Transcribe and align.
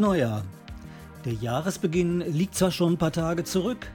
Neujahr! 0.00 0.44
Der 1.26 1.34
Jahresbeginn 1.34 2.20
liegt 2.20 2.54
zwar 2.54 2.70
schon 2.70 2.94
ein 2.94 2.96
paar 2.96 3.12
Tage 3.12 3.44
zurück, 3.44 3.86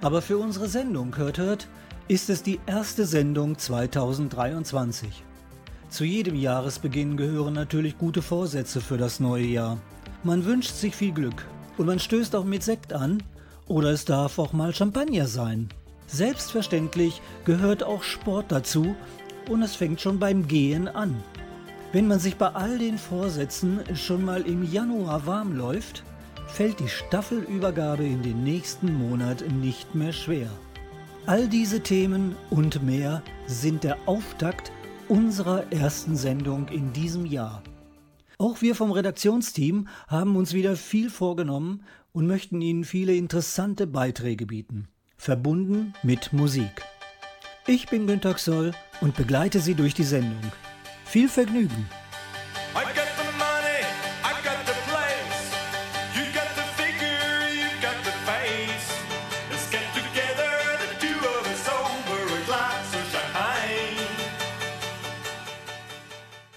aber 0.00 0.22
für 0.22 0.38
unsere 0.38 0.68
Sendung 0.68 1.16
Hört 1.16 1.38
Hört 1.38 1.66
ist 2.06 2.30
es 2.30 2.44
die 2.44 2.60
erste 2.66 3.04
Sendung 3.04 3.58
2023. 3.58 5.24
Zu 5.90 6.04
jedem 6.04 6.36
Jahresbeginn 6.36 7.16
gehören 7.16 7.54
natürlich 7.54 7.98
gute 7.98 8.22
Vorsätze 8.22 8.80
für 8.80 8.98
das 8.98 9.18
neue 9.18 9.46
Jahr. 9.46 9.78
Man 10.22 10.44
wünscht 10.44 10.76
sich 10.76 10.94
viel 10.94 11.10
Glück 11.10 11.44
und 11.76 11.86
man 11.86 11.98
stößt 11.98 12.36
auch 12.36 12.44
mit 12.44 12.62
Sekt 12.62 12.92
an 12.92 13.20
oder 13.66 13.90
es 13.90 14.04
darf 14.04 14.38
auch 14.38 14.52
mal 14.52 14.72
Champagner 14.72 15.26
sein. 15.26 15.70
Selbstverständlich 16.06 17.20
gehört 17.44 17.82
auch 17.82 18.04
Sport 18.04 18.52
dazu 18.52 18.94
und 19.50 19.62
es 19.62 19.74
fängt 19.74 20.00
schon 20.00 20.20
beim 20.20 20.46
Gehen 20.46 20.86
an. 20.86 21.16
Wenn 21.90 22.06
man 22.06 22.18
sich 22.18 22.36
bei 22.36 22.48
all 22.48 22.78
den 22.78 22.98
Vorsätzen 22.98 23.80
schon 23.96 24.22
mal 24.22 24.42
im 24.42 24.62
Januar 24.62 25.24
warm 25.24 25.56
läuft, 25.56 26.04
fällt 26.46 26.80
die 26.80 26.88
Staffelübergabe 26.88 28.04
in 28.04 28.22
den 28.22 28.44
nächsten 28.44 28.92
Monat 28.92 29.42
nicht 29.50 29.94
mehr 29.94 30.12
schwer. 30.12 30.50
All 31.24 31.48
diese 31.48 31.80
Themen 31.80 32.36
und 32.50 32.82
mehr 32.82 33.22
sind 33.46 33.84
der 33.84 33.96
Auftakt 34.04 34.70
unserer 35.08 35.72
ersten 35.72 36.14
Sendung 36.14 36.68
in 36.68 36.92
diesem 36.92 37.24
Jahr. 37.24 37.62
Auch 38.36 38.60
wir 38.60 38.74
vom 38.74 38.92
Redaktionsteam 38.92 39.88
haben 40.08 40.36
uns 40.36 40.52
wieder 40.52 40.76
viel 40.76 41.08
vorgenommen 41.08 41.84
und 42.12 42.26
möchten 42.26 42.60
Ihnen 42.60 42.84
viele 42.84 43.14
interessante 43.14 43.86
Beiträge 43.86 44.44
bieten, 44.44 44.88
verbunden 45.16 45.94
mit 46.02 46.34
Musik. 46.34 46.82
Ich 47.66 47.88
bin 47.88 48.06
Günter 48.06 48.34
Xoll 48.34 48.72
und 49.00 49.16
begleite 49.16 49.60
Sie 49.60 49.74
durch 49.74 49.94
die 49.94 50.04
Sendung. 50.04 50.52
Viel 51.08 51.30
Vergnügen! 51.30 51.88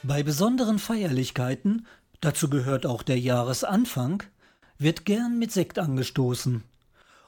Bei 0.04 0.24
besonderen 0.24 0.80
Feierlichkeiten, 0.80 1.88
dazu 2.20 2.50
gehört 2.50 2.86
auch 2.86 3.04
der 3.04 3.18
Jahresanfang, 3.18 4.24
wird 4.78 5.06
gern 5.06 5.40
mit 5.40 5.54
Sekt 5.54 5.80
angestoßen. 5.80 6.66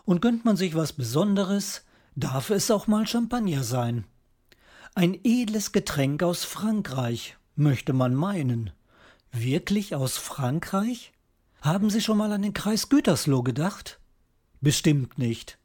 Und 0.04 0.22
gönnt 0.22 0.44
man 0.44 0.58
sich 0.58 0.76
was 0.76 0.92
Besonderes, 0.92 1.86
darf 2.18 2.50
es 2.50 2.70
auch 2.70 2.88
mal 2.88 3.08
Champagner 3.08 3.64
sein. 3.64 4.04
Ein 4.96 5.20
edles 5.24 5.72
Getränk 5.72 6.22
aus 6.22 6.44
Frankreich, 6.44 7.36
möchte 7.56 7.94
man 7.94 8.14
meinen. 8.14 8.70
Wirklich 9.32 9.96
aus 9.96 10.18
Frankreich? 10.18 11.14
Haben 11.64 11.90
Sie 11.90 12.00
schon 12.00 12.20
mal 12.20 12.32
an 12.32 12.44
den 12.44 12.54
Kreis 12.54 12.90
Gütersloh 12.90 13.42
gedacht? 13.42 14.00
Bestimmt 14.62 15.18
nicht. 15.18 15.58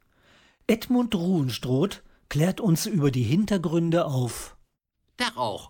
Edmund 0.65 1.13
Ruhenstroth 1.13 2.01
klärt 2.27 2.59
uns 2.59 2.87
über 2.87 3.11
die 3.11 3.21
Hintergründe 3.21 4.05
auf. 4.05 4.57
Tag 5.17 5.37
auch. 5.37 5.69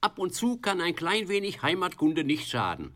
Ab 0.00 0.18
und 0.18 0.34
zu 0.34 0.56
kann 0.56 0.80
ein 0.80 0.96
klein 0.96 1.28
wenig 1.28 1.60
Heimatkunde 1.60 2.24
nicht 2.24 2.48
schaden. 2.48 2.94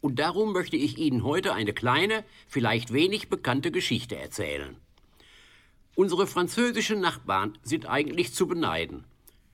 Und 0.00 0.18
darum 0.18 0.52
möchte 0.52 0.76
ich 0.76 0.98
Ihnen 0.98 1.22
heute 1.22 1.54
eine 1.54 1.72
kleine, 1.72 2.24
vielleicht 2.48 2.92
wenig 2.92 3.28
bekannte 3.28 3.70
Geschichte 3.70 4.16
erzählen. 4.16 4.76
Unsere 5.96 6.26
französischen 6.26 7.00
Nachbarn 7.00 7.56
sind 7.62 7.86
eigentlich 7.88 8.34
zu 8.34 8.46
beneiden. 8.46 9.04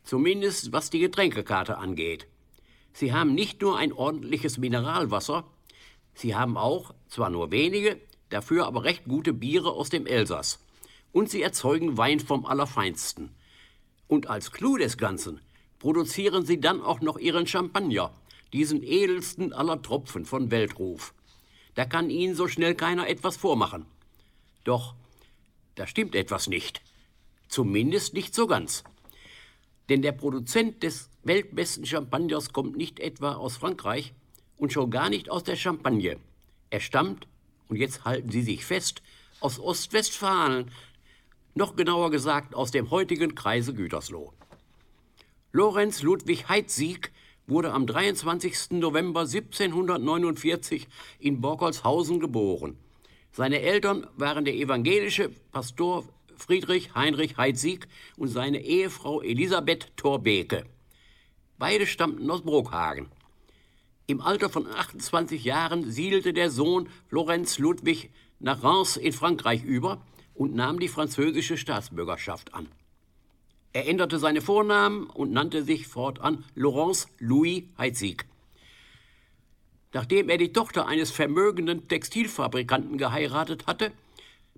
Zumindest 0.02 0.72
was 0.72 0.90
die 0.90 0.98
Getränkekarte 0.98 1.78
angeht. 1.78 2.26
Sie 2.92 3.12
haben 3.12 3.36
nicht 3.36 3.62
nur 3.62 3.78
ein 3.78 3.92
ordentliches 3.92 4.58
Mineralwasser, 4.58 5.44
sie 6.14 6.34
haben 6.34 6.56
auch, 6.56 6.94
zwar 7.06 7.30
nur 7.30 7.52
wenige, 7.52 8.00
dafür 8.28 8.66
aber 8.66 8.82
recht 8.82 9.04
gute 9.04 9.32
Biere 9.32 9.70
aus 9.70 9.88
dem 9.88 10.04
Elsass. 10.04 10.58
Und 11.12 11.30
sie 11.30 11.42
erzeugen 11.42 11.96
Wein 11.96 12.18
vom 12.18 12.44
Allerfeinsten. 12.44 13.30
Und 14.08 14.26
als 14.28 14.50
Clou 14.50 14.76
des 14.78 14.98
Ganzen 14.98 15.40
produzieren 15.78 16.44
sie 16.44 16.58
dann 16.58 16.80
auch 16.82 17.00
noch 17.00 17.18
ihren 17.18 17.46
Champagner, 17.46 18.12
diesen 18.52 18.82
edelsten 18.82 19.52
aller 19.52 19.80
Tropfen 19.80 20.24
von 20.24 20.50
Weltruf. 20.50 21.14
Da 21.76 21.84
kann 21.84 22.10
ihnen 22.10 22.34
so 22.34 22.48
schnell 22.48 22.74
keiner 22.74 23.08
etwas 23.08 23.36
vormachen. 23.36 23.86
Doch 24.64 24.96
da 25.74 25.86
stimmt 25.86 26.14
etwas 26.14 26.48
nicht. 26.48 26.82
Zumindest 27.48 28.14
nicht 28.14 28.34
so 28.34 28.46
ganz. 28.46 28.84
Denn 29.88 30.02
der 30.02 30.12
Produzent 30.12 30.82
des 30.82 31.10
weltbesten 31.22 31.86
Champagners 31.86 32.52
kommt 32.52 32.76
nicht 32.76 33.00
etwa 33.00 33.34
aus 33.34 33.56
Frankreich 33.56 34.14
und 34.56 34.72
schon 34.72 34.90
gar 34.90 35.10
nicht 35.10 35.30
aus 35.30 35.44
der 35.44 35.56
Champagne. 35.56 36.18
Er 36.70 36.80
stammt, 36.80 37.26
und 37.68 37.76
jetzt 37.76 38.04
halten 38.04 38.30
Sie 38.30 38.42
sich 38.42 38.64
fest, 38.64 39.02
aus 39.40 39.58
Ostwestfalen, 39.58 40.70
noch 41.54 41.76
genauer 41.76 42.10
gesagt 42.10 42.54
aus 42.54 42.70
dem 42.70 42.90
heutigen 42.90 43.34
Kreise 43.34 43.74
Gütersloh. 43.74 44.32
Lorenz 45.52 46.02
Ludwig 46.02 46.48
Heidzieg 46.48 47.12
wurde 47.46 47.72
am 47.72 47.86
23. 47.86 48.70
November 48.70 49.20
1749 49.20 50.88
in 51.18 51.40
Borkolshausen 51.40 52.20
geboren. 52.20 52.78
Seine 53.34 53.62
Eltern 53.62 54.06
waren 54.18 54.44
der 54.44 54.54
evangelische 54.54 55.30
Pastor 55.52 56.04
Friedrich 56.36 56.94
Heinrich 56.94 57.38
Heidsieck 57.38 57.88
und 58.18 58.28
seine 58.28 58.62
Ehefrau 58.62 59.22
Elisabeth 59.22 59.96
Thorbeke. 59.96 60.66
Beide 61.58 61.86
stammten 61.86 62.30
aus 62.30 62.42
Brokhagen. 62.42 63.08
Im 64.06 64.20
Alter 64.20 64.50
von 64.50 64.66
28 64.66 65.44
Jahren 65.44 65.90
siedelte 65.90 66.34
der 66.34 66.50
Sohn 66.50 66.90
Lorenz 67.08 67.58
Ludwig 67.58 68.10
nach 68.38 68.62
Reims 68.62 68.98
in 68.98 69.14
Frankreich 69.14 69.64
über 69.64 70.02
und 70.34 70.54
nahm 70.54 70.78
die 70.78 70.88
französische 70.88 71.56
Staatsbürgerschaft 71.56 72.52
an. 72.52 72.68
Er 73.72 73.88
änderte 73.88 74.18
seine 74.18 74.42
Vornamen 74.42 75.04
und 75.06 75.32
nannte 75.32 75.62
sich 75.62 75.86
fortan 75.86 76.44
Laurence 76.54 77.06
Louis 77.18 77.64
Heidsieck. 77.78 78.26
Nachdem 79.92 80.28
er 80.28 80.38
die 80.38 80.52
Tochter 80.52 80.86
eines 80.86 81.10
vermögenden 81.10 81.88
Textilfabrikanten 81.88 82.98
geheiratet 82.98 83.66
hatte, 83.66 83.92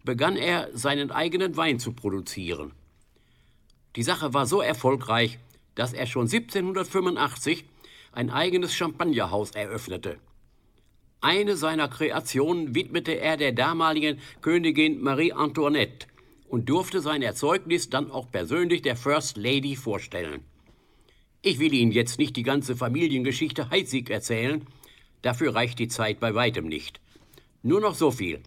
begann 0.05 0.37
er 0.37 0.69
seinen 0.73 1.11
eigenen 1.11 1.57
Wein 1.57 1.79
zu 1.79 1.93
produzieren. 1.93 2.73
Die 3.97 4.03
Sache 4.03 4.35
war 4.35 4.47
so 4.47 4.61
erfolgreich, 4.61 5.39
dass 5.75 5.93
er 5.93 6.07
schon 6.07 6.29
1785 6.29 7.65
ein 8.13 8.31
eigenes 8.31 8.75
Champagnerhaus 8.75 9.53
eröffnete. 9.53 10.19
Eine 11.21 11.57
seiner 11.57 11.89
Kreationen 11.89 12.75
widmete 12.75 13.13
er 13.13 13.37
der 13.37 13.53
damaligen 13.53 14.19
Königin 14.41 15.01
Marie 15.01 15.33
Antoinette 15.33 16.07
und 16.49 16.69
durfte 16.69 17.01
sein 17.01 17.23
Erzeugnis 17.23 17.89
dann 17.89 18.11
auch 18.11 18.31
persönlich 18.31 18.83
der 18.83 18.95
First 18.95 19.37
Lady 19.37 19.75
vorstellen. 19.75 20.45
Ich 21.41 21.59
will 21.59 21.73
Ihnen 21.73 21.93
jetzt 21.93 22.19
nicht 22.19 22.37
die 22.37 22.43
ganze 22.43 22.77
Familiengeschichte 22.77 23.71
Heidsieck 23.71 24.11
erzählen, 24.11 24.67
Dafür 25.25 25.55
reicht 25.55 25.79
die 25.79 25.89
Zeit 25.89 26.21
bei 26.21 26.35
weitem 26.35 26.69
nicht. 26.69 27.01
Nur 27.63 27.81
noch 27.81 27.95
so 27.95 28.11
viel. 28.11 28.43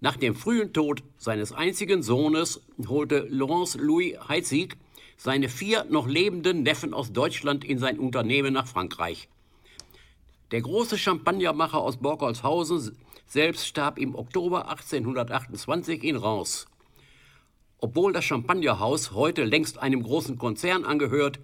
Nach 0.00 0.16
dem 0.16 0.34
frühen 0.34 0.72
Tod 0.72 1.02
seines 1.18 1.52
einzigen 1.52 2.02
Sohnes 2.02 2.62
holte 2.88 3.26
Laurence 3.28 3.76
Louis 3.76 4.16
Heidsieck 4.26 4.78
seine 5.18 5.50
vier 5.50 5.84
noch 5.90 6.06
lebenden 6.06 6.62
Neffen 6.62 6.94
aus 6.94 7.12
Deutschland 7.12 7.62
in 7.62 7.78
sein 7.78 7.98
Unternehmen 7.98 8.54
nach 8.54 8.66
Frankreich. 8.66 9.28
Der 10.50 10.62
große 10.62 10.96
Champagnermacher 10.96 11.78
aus 11.78 11.98
Borkolshausen 11.98 12.96
selbst 13.26 13.66
starb 13.66 13.98
im 13.98 14.14
Oktober 14.14 14.70
1828 14.70 16.04
in 16.04 16.16
Reims. 16.16 16.68
Obwohl 17.80 18.14
das 18.14 18.24
Champagnerhaus 18.24 19.12
heute 19.12 19.44
längst 19.44 19.76
einem 19.76 20.02
großen 20.02 20.38
Konzern 20.38 20.86
angehört, 20.86 21.38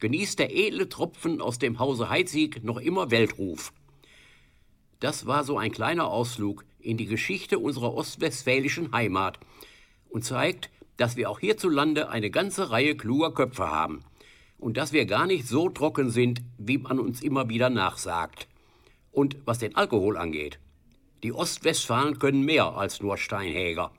genießt 0.00 0.40
der 0.40 0.52
edle 0.56 0.88
Tropfen 0.88 1.40
aus 1.40 1.60
dem 1.60 1.78
Hause 1.78 2.08
Heidsieck 2.10 2.64
noch 2.64 2.78
immer 2.78 3.12
Weltruf. 3.12 3.72
Das 5.00 5.26
war 5.26 5.44
so 5.44 5.58
ein 5.58 5.70
kleiner 5.70 6.08
Ausflug 6.08 6.64
in 6.80 6.96
die 6.96 7.06
Geschichte 7.06 7.58
unserer 7.58 7.94
ostwestfälischen 7.94 8.92
Heimat 8.92 9.38
und 10.08 10.24
zeigt, 10.24 10.70
dass 10.96 11.16
wir 11.16 11.30
auch 11.30 11.38
hierzulande 11.38 12.08
eine 12.08 12.30
ganze 12.30 12.70
Reihe 12.70 12.96
kluger 12.96 13.32
Köpfe 13.32 13.70
haben 13.70 14.04
und 14.58 14.76
dass 14.76 14.92
wir 14.92 15.06
gar 15.06 15.26
nicht 15.26 15.46
so 15.46 15.68
trocken 15.68 16.10
sind, 16.10 16.42
wie 16.58 16.78
man 16.78 16.98
uns 16.98 17.22
immer 17.22 17.48
wieder 17.48 17.70
nachsagt. 17.70 18.48
Und 19.12 19.36
was 19.44 19.58
den 19.58 19.76
Alkohol 19.76 20.16
angeht, 20.16 20.58
die 21.22 21.32
Ostwestfalen 21.32 22.18
können 22.18 22.42
mehr 22.42 22.76
als 22.76 23.00
nur 23.00 23.16
Steinhäger. 23.16 23.92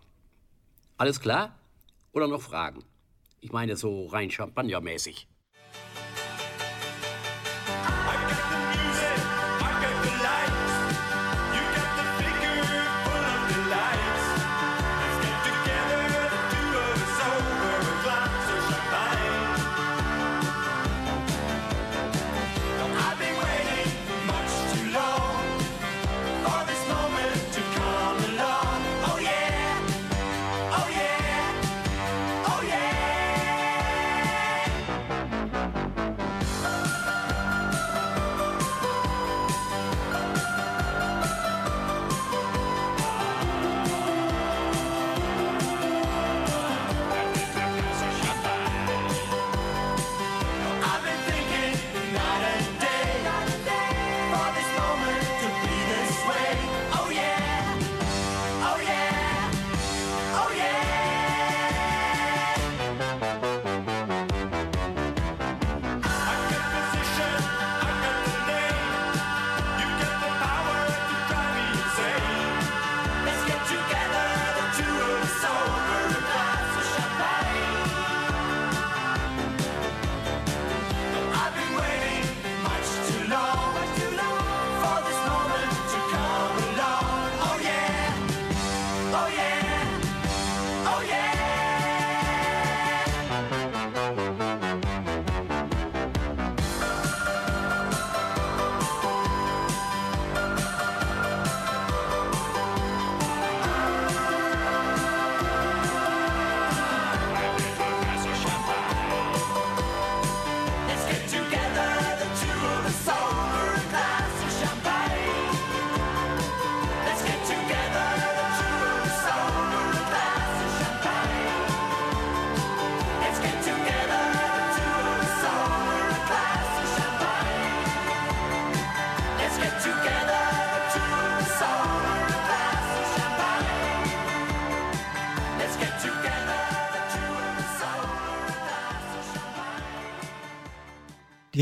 Alles 0.98 1.22
klar? 1.22 1.58
Oder 2.12 2.28
noch 2.28 2.42
Fragen? 2.42 2.84
Ich 3.40 3.54
meine 3.54 3.78
so 3.78 4.08
rein 4.08 4.30
champagnermäßig. 4.30 5.29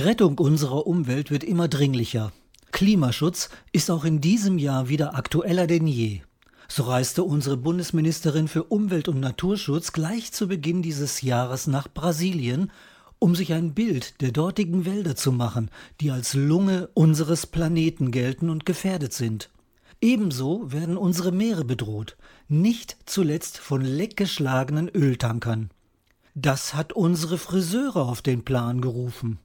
Rettung 0.07 0.37
unserer 0.37 0.87
Umwelt 0.87 1.31
wird 1.31 1.43
immer 1.43 1.67
dringlicher. 1.67 2.31
Klimaschutz 2.71 3.49
ist 3.73 3.91
auch 3.91 4.05
in 4.05 4.21
diesem 4.21 4.57
Jahr 4.57 4.87
wieder 4.87 5.15
aktueller 5.15 5.67
denn 5.67 5.85
je. 5.85 6.21
So 6.69 6.83
reiste 6.83 7.23
unsere 7.23 7.57
Bundesministerin 7.57 8.47
für 8.47 8.63
Umwelt 8.63 9.09
und 9.09 9.19
Naturschutz 9.19 9.91
gleich 9.91 10.31
zu 10.31 10.47
Beginn 10.47 10.81
dieses 10.81 11.23
Jahres 11.23 11.67
nach 11.67 11.89
Brasilien, 11.89 12.71
um 13.19 13.35
sich 13.35 13.51
ein 13.51 13.73
Bild 13.73 14.21
der 14.21 14.31
dortigen 14.31 14.85
Wälder 14.85 15.17
zu 15.17 15.33
machen, 15.33 15.69
die 15.99 16.09
als 16.09 16.35
Lunge 16.35 16.87
unseres 16.93 17.45
Planeten 17.45 18.11
gelten 18.11 18.49
und 18.49 18.65
gefährdet 18.65 19.11
sind. 19.11 19.49
Ebenso 19.99 20.71
werden 20.71 20.95
unsere 20.95 21.33
Meere 21.33 21.65
bedroht, 21.65 22.15
nicht 22.47 22.95
zuletzt 23.05 23.57
von 23.57 23.81
leckgeschlagenen 23.81 24.87
Öltankern. 24.87 25.69
Das 26.33 26.75
hat 26.75 26.93
unsere 26.93 27.37
Friseure 27.37 28.05
auf 28.07 28.21
den 28.21 28.45
Plan 28.45 28.79
gerufen. 28.79 29.39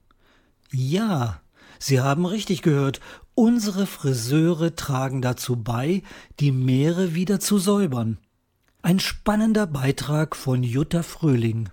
Ja, 0.75 1.39
Sie 1.77 1.99
haben 2.01 2.25
richtig 2.25 2.63
gehört, 2.63 2.99
unsere 3.35 3.85
Friseure 3.85 4.75
tragen 4.75 5.21
dazu 5.21 5.55
bei, 5.55 6.01
die 6.39 6.51
Meere 6.51 7.13
wieder 7.13 7.39
zu 7.39 7.59
säubern. 7.59 8.17
Ein 8.81 8.99
spannender 8.99 9.67
Beitrag 9.67 10.35
von 10.35 10.63
Jutta 10.63 11.03
Fröhling. 11.03 11.69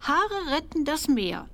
Haare 0.00 0.56
retten 0.56 0.84
das 0.84 1.06
Meer. 1.06 1.48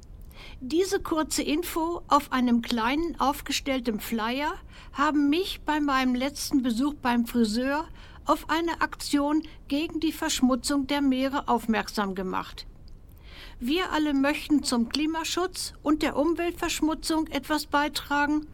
Diese 0.60 1.00
kurze 1.00 1.42
Info 1.42 2.00
auf 2.08 2.32
einem 2.32 2.62
kleinen 2.62 3.20
aufgestellten 3.20 4.00
Flyer 4.00 4.54
haben 4.92 5.28
mich 5.28 5.60
bei 5.66 5.78
meinem 5.80 6.14
letzten 6.14 6.62
Besuch 6.62 6.94
beim 6.94 7.26
Friseur 7.26 7.84
auf 8.24 8.48
eine 8.48 8.80
Aktion 8.80 9.42
gegen 9.68 10.00
die 10.00 10.12
Verschmutzung 10.12 10.86
der 10.86 11.02
Meere 11.02 11.48
aufmerksam 11.48 12.14
gemacht. 12.14 12.66
Wir 13.62 13.92
alle 13.92 14.14
möchten 14.14 14.62
zum 14.62 14.88
Klimaschutz 14.88 15.74
und 15.82 16.02
der 16.02 16.16
Umweltverschmutzung 16.16 17.26
etwas 17.26 17.66
beitragen. 17.66 18.46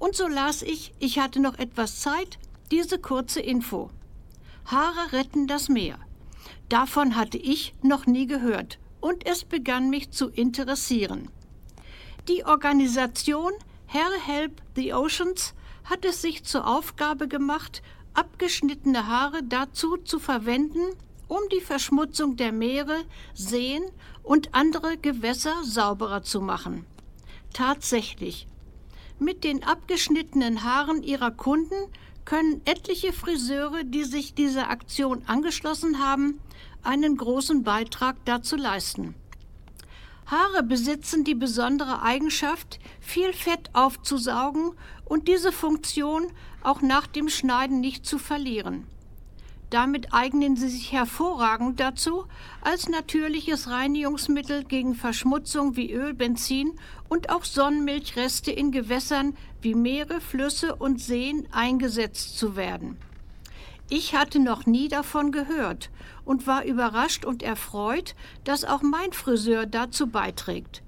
Und 0.00 0.16
so 0.16 0.26
las 0.26 0.62
ich, 0.62 0.92
ich 0.98 1.20
hatte 1.20 1.38
noch 1.38 1.60
etwas 1.60 2.00
Zeit, 2.00 2.40
diese 2.72 2.98
kurze 2.98 3.40
Info. 3.40 3.88
Haare 4.66 5.12
retten 5.12 5.46
das 5.46 5.68
Meer. 5.68 6.00
Davon 6.68 7.14
hatte 7.14 7.38
ich 7.38 7.72
noch 7.82 8.06
nie 8.06 8.26
gehört 8.26 8.80
und 9.00 9.24
es 9.26 9.44
begann 9.44 9.90
mich 9.90 10.10
zu 10.10 10.28
interessieren. 10.28 11.30
Die 12.26 12.44
Organisation 12.44 13.52
Hair 13.86 14.10
Help 14.26 14.60
the 14.74 14.92
Oceans 14.92 15.54
hat 15.84 16.04
es 16.04 16.20
sich 16.20 16.42
zur 16.42 16.66
Aufgabe 16.66 17.28
gemacht, 17.28 17.80
abgeschnittene 18.12 19.06
Haare 19.06 19.44
dazu 19.44 19.98
zu 19.98 20.18
verwenden, 20.18 20.82
um 21.28 21.40
die 21.52 21.60
Verschmutzung 21.60 22.36
der 22.36 22.52
Meere, 22.52 23.04
Seen 23.34 23.84
und 24.28 24.54
andere 24.54 24.98
Gewässer 24.98 25.64
sauberer 25.64 26.22
zu 26.22 26.42
machen. 26.42 26.84
Tatsächlich. 27.54 28.46
Mit 29.18 29.42
den 29.42 29.64
abgeschnittenen 29.64 30.64
Haaren 30.64 31.02
ihrer 31.02 31.30
Kunden 31.30 31.74
können 32.26 32.60
etliche 32.66 33.14
Friseure, 33.14 33.84
die 33.84 34.04
sich 34.04 34.34
dieser 34.34 34.68
Aktion 34.68 35.22
angeschlossen 35.26 35.98
haben, 35.98 36.40
einen 36.82 37.16
großen 37.16 37.62
Beitrag 37.62 38.16
dazu 38.26 38.56
leisten. 38.56 39.14
Haare 40.26 40.62
besitzen 40.62 41.24
die 41.24 41.34
besondere 41.34 42.02
Eigenschaft, 42.02 42.80
viel 43.00 43.32
Fett 43.32 43.70
aufzusaugen 43.72 44.72
und 45.06 45.26
diese 45.26 45.52
Funktion 45.52 46.26
auch 46.62 46.82
nach 46.82 47.06
dem 47.06 47.30
Schneiden 47.30 47.80
nicht 47.80 48.04
zu 48.04 48.18
verlieren. 48.18 48.86
Damit 49.70 50.14
eignen 50.14 50.56
sie 50.56 50.68
sich 50.68 50.92
hervorragend 50.92 51.78
dazu, 51.78 52.24
als 52.62 52.88
natürliches 52.88 53.68
Reinigungsmittel 53.68 54.64
gegen 54.64 54.94
Verschmutzung 54.94 55.76
wie 55.76 55.92
Öl, 55.92 56.14
Benzin 56.14 56.72
und 57.08 57.28
auch 57.28 57.44
Sonnenmilchreste 57.44 58.50
in 58.50 58.72
Gewässern 58.72 59.36
wie 59.60 59.74
Meere, 59.74 60.20
Flüsse 60.20 60.74
und 60.76 61.00
Seen 61.00 61.46
eingesetzt 61.52 62.38
zu 62.38 62.56
werden. 62.56 62.96
Ich 63.90 64.14
hatte 64.14 64.38
noch 64.38 64.66
nie 64.66 64.88
davon 64.88 65.32
gehört 65.32 65.90
und 66.24 66.46
war 66.46 66.64
überrascht 66.64 67.24
und 67.24 67.42
erfreut, 67.42 68.14
dass 68.44 68.64
auch 68.64 68.82
mein 68.82 69.12
Friseur 69.12 69.66
dazu 69.66 70.06
beiträgt. 70.06 70.82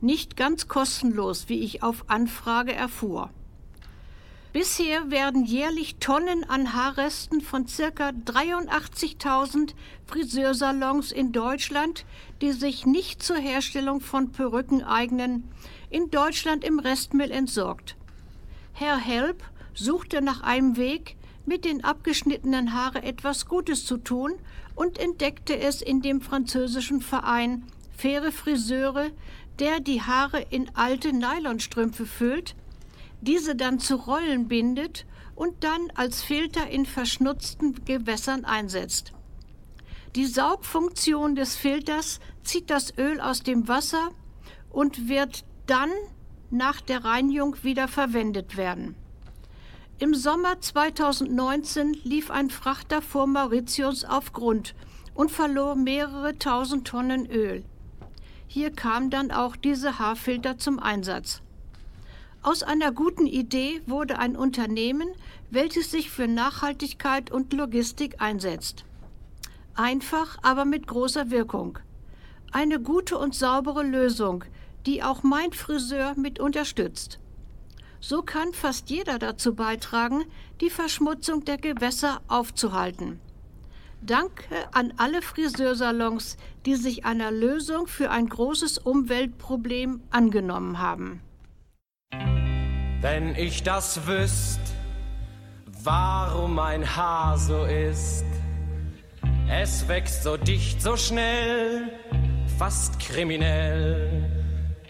Nicht 0.00 0.36
ganz 0.36 0.68
kostenlos, 0.68 1.48
wie 1.48 1.60
ich 1.60 1.82
auf 1.82 2.04
Anfrage 2.08 2.72
erfuhr. 2.72 3.30
Bisher 4.56 5.10
werden 5.10 5.44
jährlich 5.44 5.96
Tonnen 5.96 6.42
an 6.44 6.72
Haarresten 6.72 7.42
von 7.42 7.66
ca. 7.66 8.08
83.000 8.08 9.74
Friseursalons 10.06 11.12
in 11.12 11.32
Deutschland, 11.32 12.06
die 12.40 12.52
sich 12.52 12.86
nicht 12.86 13.22
zur 13.22 13.36
Herstellung 13.36 14.00
von 14.00 14.32
Perücken 14.32 14.82
eignen, 14.82 15.46
in 15.90 16.10
Deutschland 16.10 16.64
im 16.64 16.78
Restmüll 16.78 17.30
entsorgt. 17.30 17.96
Herr 18.72 18.96
Help 18.96 19.44
suchte 19.74 20.22
nach 20.22 20.40
einem 20.40 20.78
Weg, 20.78 21.16
mit 21.44 21.66
den 21.66 21.84
abgeschnittenen 21.84 22.72
Haare 22.72 23.02
etwas 23.02 23.44
Gutes 23.44 23.84
zu 23.84 23.98
tun 23.98 24.36
und 24.74 24.96
entdeckte 24.96 25.58
es 25.58 25.82
in 25.82 26.00
dem 26.00 26.22
französischen 26.22 27.02
Verein 27.02 27.64
Faire 27.94 28.32
Friseure, 28.32 29.10
der 29.58 29.80
die 29.80 30.00
Haare 30.00 30.46
in 30.48 30.70
alte 30.74 31.12
Nylonstrümpfe 31.12 32.06
füllt 32.06 32.54
diese 33.26 33.56
dann 33.56 33.78
zu 33.78 33.96
Rollen 33.96 34.48
bindet 34.48 35.06
und 35.34 35.64
dann 35.64 35.90
als 35.94 36.22
Filter 36.22 36.68
in 36.68 36.86
verschnutzten 36.86 37.84
Gewässern 37.84 38.44
einsetzt. 38.44 39.12
Die 40.14 40.26
Saugfunktion 40.26 41.34
des 41.34 41.56
Filters 41.56 42.20
zieht 42.42 42.70
das 42.70 42.96
Öl 42.96 43.20
aus 43.20 43.42
dem 43.42 43.68
Wasser 43.68 44.10
und 44.70 45.08
wird 45.08 45.44
dann 45.66 45.90
nach 46.50 46.80
der 46.80 47.04
Reinigung 47.04 47.56
wieder 47.62 47.88
verwendet 47.88 48.56
werden. 48.56 48.94
Im 49.98 50.14
Sommer 50.14 50.60
2019 50.60 51.94
lief 52.04 52.30
ein 52.30 52.50
Frachter 52.50 53.02
vor 53.02 53.26
Mauritius 53.26 54.04
auf 54.04 54.32
Grund 54.32 54.74
und 55.14 55.30
verlor 55.30 55.74
mehrere 55.74 56.38
tausend 56.38 56.86
Tonnen 56.86 57.26
Öl. 57.30 57.64
Hier 58.46 58.70
kam 58.70 59.10
dann 59.10 59.30
auch 59.30 59.56
diese 59.56 59.98
Haarfilter 59.98 60.58
zum 60.58 60.78
Einsatz. 60.78 61.42
Aus 62.46 62.62
einer 62.62 62.92
guten 62.92 63.26
Idee 63.26 63.82
wurde 63.86 64.20
ein 64.20 64.36
Unternehmen, 64.36 65.08
welches 65.50 65.90
sich 65.90 66.10
für 66.10 66.28
Nachhaltigkeit 66.28 67.32
und 67.32 67.52
Logistik 67.52 68.22
einsetzt. 68.22 68.84
Einfach, 69.74 70.38
aber 70.42 70.64
mit 70.64 70.86
großer 70.86 71.32
Wirkung. 71.32 71.80
Eine 72.52 72.78
gute 72.78 73.18
und 73.18 73.34
saubere 73.34 73.82
Lösung, 73.82 74.44
die 74.86 75.02
auch 75.02 75.24
mein 75.24 75.52
Friseur 75.52 76.14
mit 76.16 76.38
unterstützt. 76.38 77.18
So 77.98 78.22
kann 78.22 78.52
fast 78.52 78.90
jeder 78.90 79.18
dazu 79.18 79.56
beitragen, 79.56 80.22
die 80.60 80.70
Verschmutzung 80.70 81.44
der 81.44 81.56
Gewässer 81.58 82.20
aufzuhalten. 82.28 83.18
Danke 84.02 84.72
an 84.72 84.94
alle 84.98 85.20
Friseursalons, 85.20 86.36
die 86.64 86.76
sich 86.76 87.04
einer 87.04 87.32
Lösung 87.32 87.88
für 87.88 88.12
ein 88.12 88.28
großes 88.28 88.78
Umweltproblem 88.78 90.00
angenommen 90.10 90.78
haben. 90.78 91.22
Wenn 93.00 93.34
ich 93.36 93.62
das 93.62 94.06
wüsst, 94.06 94.60
warum 95.84 96.54
mein 96.54 96.96
Haar 96.96 97.36
so 97.38 97.64
ist. 97.64 98.24
Es 99.48 99.86
wächst 99.86 100.24
so 100.24 100.36
dicht, 100.36 100.82
so 100.82 100.96
schnell, 100.96 101.92
fast 102.58 102.98
kriminell. 102.98 104.28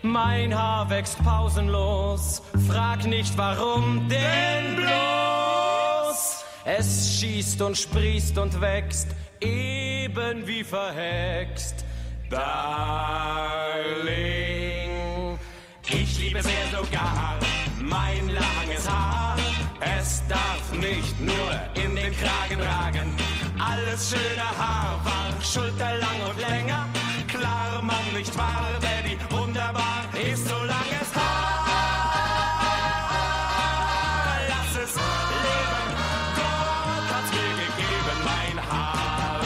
Mein 0.02 0.56
Haar 0.56 0.88
wächst 0.88 1.22
pausenlos, 1.22 2.42
frag 2.68 3.04
nicht 3.06 3.36
warum, 3.36 4.08
denn 4.08 4.76
bloß. 4.76 6.44
Es 6.64 7.18
schießt 7.18 7.60
und 7.62 7.76
sprießt 7.76 8.38
und 8.38 8.60
wächst, 8.60 9.08
eben 9.40 10.46
wie 10.46 10.64
verhext. 10.64 11.84
Darling, 12.30 12.46
ich 15.88 16.18
liebe 16.18 16.42
sehr 16.42 16.66
sogar 16.72 17.45
mein 17.88 18.28
langes 18.28 18.88
Haar. 18.88 19.36
Es 19.80 20.22
darf 20.28 20.72
nicht 20.72 21.18
nur 21.20 21.50
in 21.74 21.94
den 21.94 22.12
Kragen 22.16 22.60
ragen. 22.60 23.14
Alles 23.58 24.10
schöne 24.10 24.48
Haar 24.58 25.00
war 25.04 25.42
schulterlang 25.42 26.20
und 26.28 26.38
länger. 26.40 26.86
Klar, 27.28 27.82
man 27.82 28.04
nicht 28.14 28.36
wahr, 28.36 28.68
Daddy, 28.80 29.18
wunderbar 29.30 30.04
ist 30.14 30.48
so 30.48 30.56
langes 30.56 31.10
Haar. 31.14 31.66
Lass 34.48 34.72
es 34.84 34.94
leben, 35.44 35.88
Gott 36.38 37.06
hat's 37.12 37.32
mir 37.36 37.54
gegeben, 37.62 38.18
mein 38.24 38.58
Haar. 38.70 39.40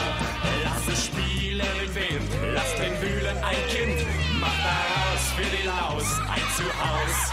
Lass 0.63 0.87
es 0.93 1.05
spielen 1.05 1.73
im 1.83 1.95
Wind, 1.95 2.31
lass 2.53 2.75
den 2.75 2.93
wühlen 3.01 3.37
ein 3.43 3.61
Kind. 3.69 4.05
Mach 4.39 4.57
daraus 4.63 5.23
für 5.35 5.49
die 5.55 5.65
Laus 5.67 6.19
ein 6.33 6.47
Zuhause 6.55 7.30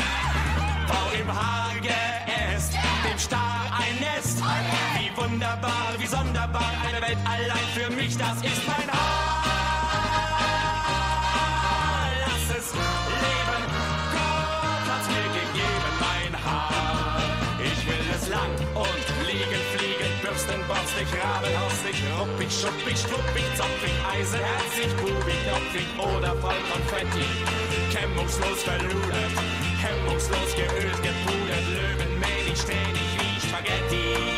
im 1.28 1.34
Haar 1.34 1.74
geäst, 1.82 2.72
dem 3.04 3.18
Star 3.18 3.70
ein 3.72 3.94
Nest. 4.00 4.38
Wie 4.98 5.10
wunderbar, 5.16 5.88
wie 5.98 6.06
sonderbar, 6.06 6.72
eine 6.86 7.00
Welt 7.02 7.18
allein 7.24 7.66
für 7.74 7.90
mich, 7.92 8.16
das 8.16 8.36
ist 8.42 8.66
mein 8.66 8.88
Haar. 8.90 9.44
Lass 12.24 12.58
es 12.58 12.72
leben, 12.72 13.62
Gott 14.14 14.86
hat's 14.90 15.08
mir 15.08 15.28
gegeben, 15.40 15.92
mein 16.00 16.34
Haar. 16.44 17.20
Ich 17.60 17.86
will 17.86 18.06
es 18.16 18.28
lang 18.28 18.54
und 18.74 19.06
liegen, 19.28 19.62
fliegen, 19.76 20.12
bürsten, 20.22 20.60
borstig, 20.66 21.08
rabenhaustig, 21.12 21.67
ruppig, 22.18 22.50
schuppig, 22.50 22.96
struppig, 22.96 23.46
zopfig, 23.56 23.96
eisenherzig, 24.12 24.90
kubig, 24.98 25.38
knopfig 25.46 25.88
oder 25.98 26.34
voll 26.42 26.60
Konfetti, 26.72 27.26
kämmungslos 27.94 28.62
verludert 28.62 29.58
hemmungslos 29.78 30.54
geölt, 30.54 31.02
gepudert, 31.02 31.66
löwenmäßig, 31.72 32.58
ständig 32.60 33.08
wie 33.18 33.40
Spaghetti. 33.40 34.37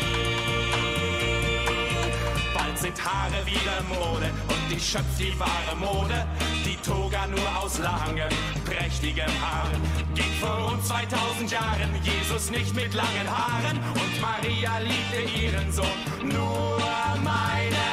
Sind 2.91 3.05
Haare 3.05 3.45
wieder 3.45 3.81
Mode 3.87 4.29
und 4.49 4.75
ich 4.75 4.83
schöpf 4.83 5.17
die 5.17 5.33
wahre 5.39 5.77
Mode. 5.77 6.25
Die 6.65 6.75
Toga 6.77 7.25
nur 7.27 7.63
aus 7.63 7.79
langen, 7.79 8.27
prächtigem 8.65 9.31
Haar. 9.41 9.69
Ging 10.13 10.33
vor 10.41 10.69
rund 10.69 10.85
2000 10.85 11.51
Jahren 11.51 11.89
Jesus 12.03 12.51
nicht 12.51 12.75
mit 12.75 12.93
langen 12.93 13.27
Haaren 13.29 13.77
und 13.77 14.21
Maria 14.21 14.77
liebte 14.79 15.41
ihren 15.41 15.71
Sohn. 15.71 15.85
Nur 16.21 16.81
meine 17.23 17.90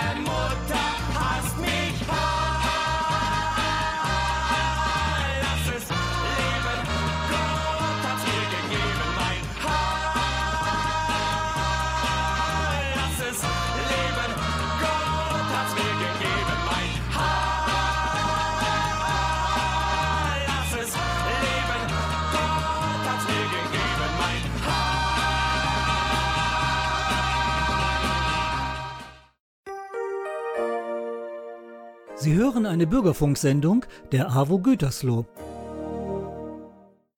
Sie 32.29 32.35
hören 32.35 32.67
eine 32.67 32.87
Bürgerfunksendung 32.87 33.87
der 34.13 34.31
AWO 34.31 34.59
Gütersloh. 34.59 35.25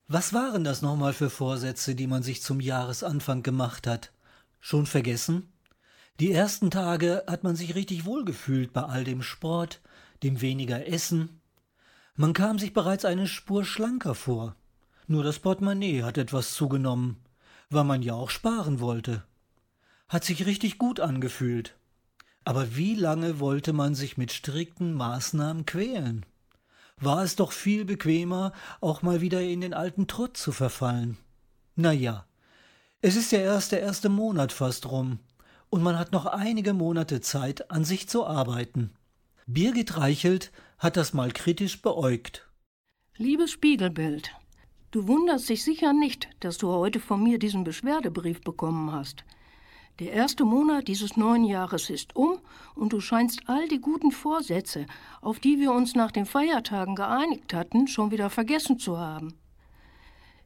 Was 0.07 0.33
waren 0.33 0.63
das 0.63 0.83
nochmal 0.83 1.13
für 1.15 1.31
Vorsätze, 1.31 1.97
die 1.97 2.07
man 2.07 2.23
sich 2.23 2.43
zum 2.43 2.61
Jahresanfang 2.61 3.43
gemacht 3.43 3.89
hat? 3.89 4.13
Schon 4.61 4.87
vergessen? 4.87 5.53
Die 6.21 6.31
ersten 6.31 6.71
Tage 6.71 7.25
hat 7.27 7.43
man 7.43 7.57
sich 7.57 7.75
richtig 7.75 8.05
wohlgefühlt 8.05 8.73
bei 8.73 8.83
all 8.85 9.03
dem 9.03 9.21
Sport, 9.21 9.81
dem 10.23 10.41
weniger 10.43 10.87
Essen. 10.87 11.41
Man 12.15 12.33
kam 12.33 12.61
sich 12.61 12.73
bereits 12.73 13.05
eine 13.05 13.27
Spur 13.27 13.65
schlanker 13.65 14.15
vor. 14.15 14.55
Nur 15.09 15.25
das 15.25 15.41
Portemonnaie 15.41 16.05
hat 16.05 16.19
etwas 16.19 16.55
zugenommen, 16.55 17.17
weil 17.69 17.83
man 17.83 18.03
ja 18.03 18.15
auch 18.15 18.31
sparen 18.31 18.79
wollte. 18.79 19.25
Hat 20.09 20.23
sich 20.23 20.47
richtig 20.47 20.79
gut 20.79 21.01
angefühlt. 21.01 21.80
Aber 22.51 22.75
wie 22.75 22.97
lange 22.97 23.39
wollte 23.39 23.73
man 23.73 23.95
sich 23.95 24.17
mit 24.17 24.33
strikten 24.33 24.93
Maßnahmen 24.95 25.67
quälen? 25.67 26.27
War 26.97 27.23
es 27.23 27.37
doch 27.37 27.53
viel 27.53 27.85
bequemer, 27.85 28.51
auch 28.81 29.03
mal 29.03 29.21
wieder 29.21 29.41
in 29.41 29.61
den 29.61 29.73
alten 29.73 30.09
Trott 30.09 30.37
zu 30.37 30.51
verfallen. 30.51 31.17
Na 31.77 31.93
ja, 31.93 32.27
es 33.03 33.15
ist 33.15 33.31
ja 33.31 33.39
erst 33.39 33.71
der 33.71 33.83
erste 33.83 34.09
Monat 34.09 34.51
fast 34.53 34.91
rum, 34.91 35.21
und 35.69 35.85
man 35.85 35.97
hat 35.97 36.11
noch 36.11 36.27
einige 36.27 36.73
Monate 36.75 37.21
Zeit, 37.21 37.71
an 37.71 37.85
sich 37.85 38.09
zu 38.09 38.27
arbeiten. 38.27 38.91
Birgit 39.47 39.97
Reichelt 39.97 40.51
hat 40.77 40.97
das 40.97 41.13
mal 41.13 41.31
kritisch 41.31 41.81
beäugt. 41.81 42.49
Liebes 43.17 43.53
Spiegelbild, 43.53 44.33
du 44.91 45.07
wunderst 45.07 45.49
dich 45.49 45.63
sicher 45.63 45.93
nicht, 45.93 46.29
dass 46.41 46.59
du 46.59 46.67
heute 46.73 46.99
von 46.99 47.23
mir 47.23 47.39
diesen 47.39 47.63
Beschwerdebrief 47.63 48.41
bekommen 48.41 48.91
hast. 48.91 49.25
Der 49.99 50.13
erste 50.13 50.45
Monat 50.45 50.89
dieses 50.89 51.17
neuen 51.17 51.45
Jahres 51.45 51.91
ist 51.91 52.17
um 52.17 52.39
und 52.75 52.93
du 52.93 53.01
scheinst 53.01 53.43
all 53.47 53.69
die 53.69 53.81
guten 53.81 54.13
Vorsätze, 54.13 54.87
auf 55.21 55.41
die 55.41 55.59
wir 55.59 55.73
uns 55.73 55.95
nach 55.95 56.11
den 56.11 56.25
Feiertagen 56.25 56.95
geeinigt 56.95 57.53
hatten, 57.53 57.87
schon 57.87 58.11
wieder 58.11 58.31
vergessen 58.31 58.79
zu 58.79 58.99
haben. 58.99 59.35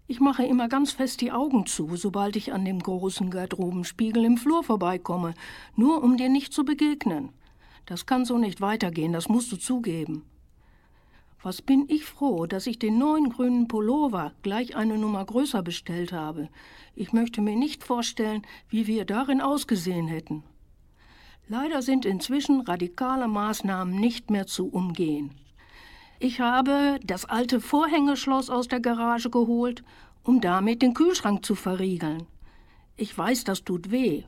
Ich 0.07 0.21
mache 0.21 0.45
immer 0.45 0.69
ganz 0.69 0.93
fest 0.93 1.21
die 1.21 1.33
Augen 1.33 1.67
zu, 1.67 1.97
sobald 1.97 2.37
ich 2.37 2.53
an 2.53 2.65
dem 2.65 2.79
großen 2.79 3.31
Garderobenspiegel 3.31 4.25
im 4.25 4.37
Flur 4.37 4.63
vorbeikomme, 4.63 5.35
nur 5.77 6.03
um 6.03 6.17
dir 6.17 6.29
nicht 6.29 6.53
zu 6.53 6.65
begegnen. 6.65 7.31
Das 7.87 8.07
kann 8.07 8.25
so 8.25 8.37
nicht 8.37 8.61
weitergehen, 8.61 9.13
das 9.13 9.29
musst 9.29 9.51
du 9.53 9.57
zugeben. 9.57 10.25
Was 11.45 11.61
bin 11.61 11.85
ich 11.91 12.07
froh, 12.07 12.47
dass 12.47 12.67
ich 12.67 12.79
den 12.79 12.97
neuen 12.97 13.29
grünen 13.29 13.69
Pullover 13.69 14.33
gleich 14.43 14.77
eine 14.77 14.97
Nummer 14.97 15.23
größer 15.27 15.63
bestellt 15.63 16.11
habe. 16.11 16.49
Ich 16.95 17.13
möchte 17.13 17.43
mir 17.43 17.55
nicht 17.55 17.85
vorstellen, 17.85 18.47
wie 18.71 18.87
wir 18.87 19.05
darin 19.05 19.43
ausgesehen 19.43 20.07
hätten. 20.09 20.43
Leider 21.47 21.83
sind 21.83 22.07
inzwischen 22.07 22.63
radikale 22.63 23.29
Maßnahmen 23.29 23.95
nicht 23.95 24.31
mehr 24.31 24.47
zu 24.47 24.69
umgehen. 24.69 25.33
Ich 26.19 26.41
habe 26.41 26.99
das 27.05 27.27
alte 27.27 27.61
Vorhängeschloss 27.61 28.49
aus 28.49 28.67
der 28.67 28.81
Garage 28.81 29.29
geholt, 29.29 29.85
um 30.23 30.41
damit 30.41 30.81
den 30.81 30.95
Kühlschrank 30.95 31.45
zu 31.45 31.55
verriegeln. 31.55 32.23
Ich 32.97 33.17
weiß, 33.19 33.45
das 33.45 33.65
tut 33.65 33.91
weh, 33.91 34.25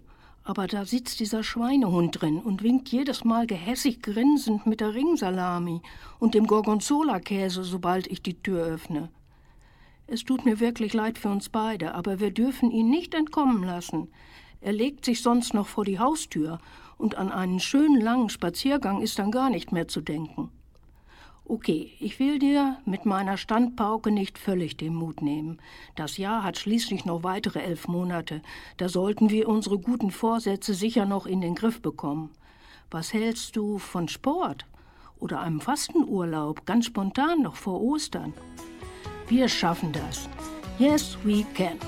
aber 0.46 0.68
da 0.68 0.84
sitzt 0.84 1.18
dieser 1.18 1.42
Schweinehund 1.42 2.20
drin 2.20 2.38
und 2.38 2.62
winkt 2.62 2.88
jedes 2.88 3.24
Mal 3.24 3.48
gehässig 3.48 4.00
grinsend 4.00 4.64
mit 4.64 4.80
der 4.80 4.94
Ringsalami 4.94 5.82
und 6.20 6.34
dem 6.34 6.46
Gorgonzola-Käse, 6.46 7.64
sobald 7.64 8.06
ich 8.06 8.22
die 8.22 8.40
Tür 8.40 8.64
öffne. 8.64 9.10
Es 10.06 10.22
tut 10.22 10.44
mir 10.44 10.60
wirklich 10.60 10.94
leid 10.94 11.18
für 11.18 11.30
uns 11.30 11.48
beide, 11.48 11.94
aber 11.94 12.20
wir 12.20 12.30
dürfen 12.30 12.70
ihn 12.70 12.88
nicht 12.88 13.12
entkommen 13.12 13.64
lassen. 13.64 14.08
Er 14.60 14.72
legt 14.72 15.04
sich 15.04 15.20
sonst 15.20 15.52
noch 15.52 15.66
vor 15.66 15.84
die 15.84 15.98
Haustür, 15.98 16.60
und 16.96 17.16
an 17.16 17.30
einen 17.30 17.60
schönen 17.60 18.00
langen 18.00 18.30
Spaziergang 18.30 19.02
ist 19.02 19.18
dann 19.18 19.32
gar 19.32 19.50
nicht 19.50 19.72
mehr 19.72 19.88
zu 19.88 20.00
denken. 20.00 20.50
Okay, 21.48 21.92
ich 22.00 22.18
will 22.18 22.40
dir 22.40 22.78
mit 22.86 23.06
meiner 23.06 23.36
Standpauke 23.36 24.10
nicht 24.10 24.36
völlig 24.36 24.76
den 24.76 24.96
Mut 24.96 25.22
nehmen. 25.22 25.58
Das 25.94 26.16
Jahr 26.16 26.42
hat 26.42 26.58
schließlich 26.58 27.04
noch 27.04 27.22
weitere 27.22 27.60
elf 27.60 27.86
Monate. 27.86 28.42
Da 28.78 28.88
sollten 28.88 29.30
wir 29.30 29.48
unsere 29.48 29.78
guten 29.78 30.10
Vorsätze 30.10 30.74
sicher 30.74 31.06
noch 31.06 31.24
in 31.24 31.40
den 31.40 31.54
Griff 31.54 31.80
bekommen. 31.80 32.30
Was 32.90 33.12
hältst 33.12 33.54
du 33.54 33.78
von 33.78 34.08
Sport? 34.08 34.66
Oder 35.20 35.40
einem 35.40 35.60
Fastenurlaub, 35.60 36.66
ganz 36.66 36.86
spontan 36.86 37.42
noch 37.42 37.54
vor 37.54 37.80
Ostern? 37.80 38.34
Wir 39.28 39.48
schaffen 39.48 39.92
das. 39.92 40.28
Yes, 40.80 41.16
we 41.22 41.44
can. 41.54 41.78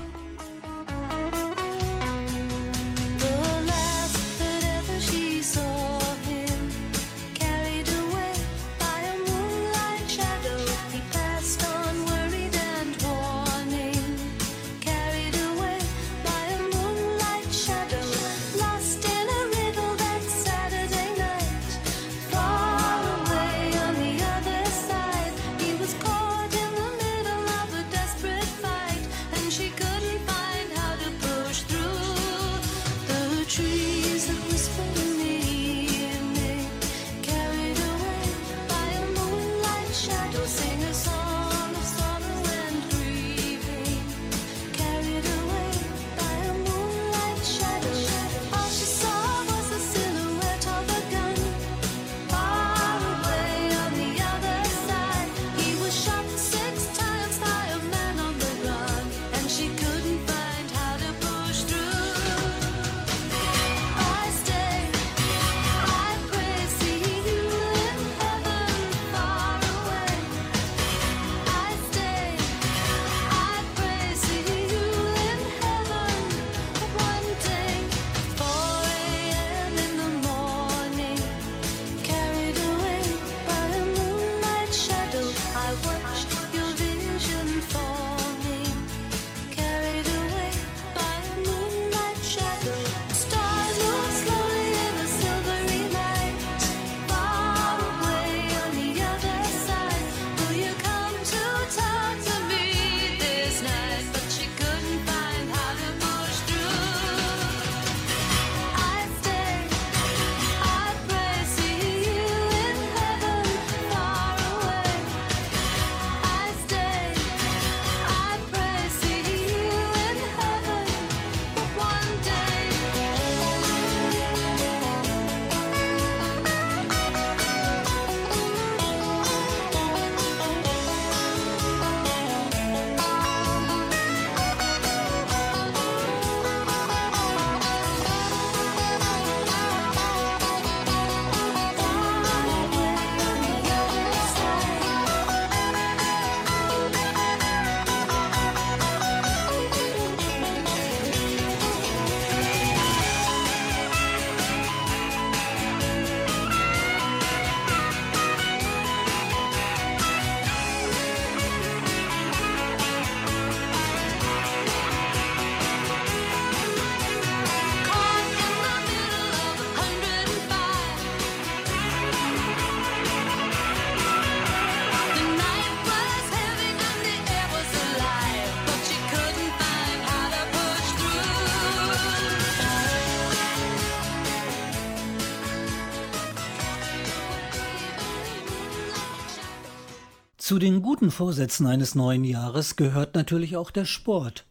Zu 190.49 190.57
den 190.57 190.81
guten 190.81 191.11
Vorsätzen 191.11 191.67
eines 191.67 191.93
neuen 191.93 192.23
Jahres 192.23 192.75
gehört 192.75 193.13
natürlich 193.13 193.55
auch 193.55 193.69
der 193.69 193.85
Sport. 193.85 194.47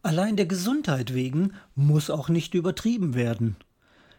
Allein 0.00 0.34
der 0.36 0.46
Gesundheit 0.46 1.12
wegen 1.12 1.52
muss 1.74 2.08
auch 2.08 2.30
nicht 2.30 2.54
übertrieben 2.54 3.14
werden. 3.14 3.56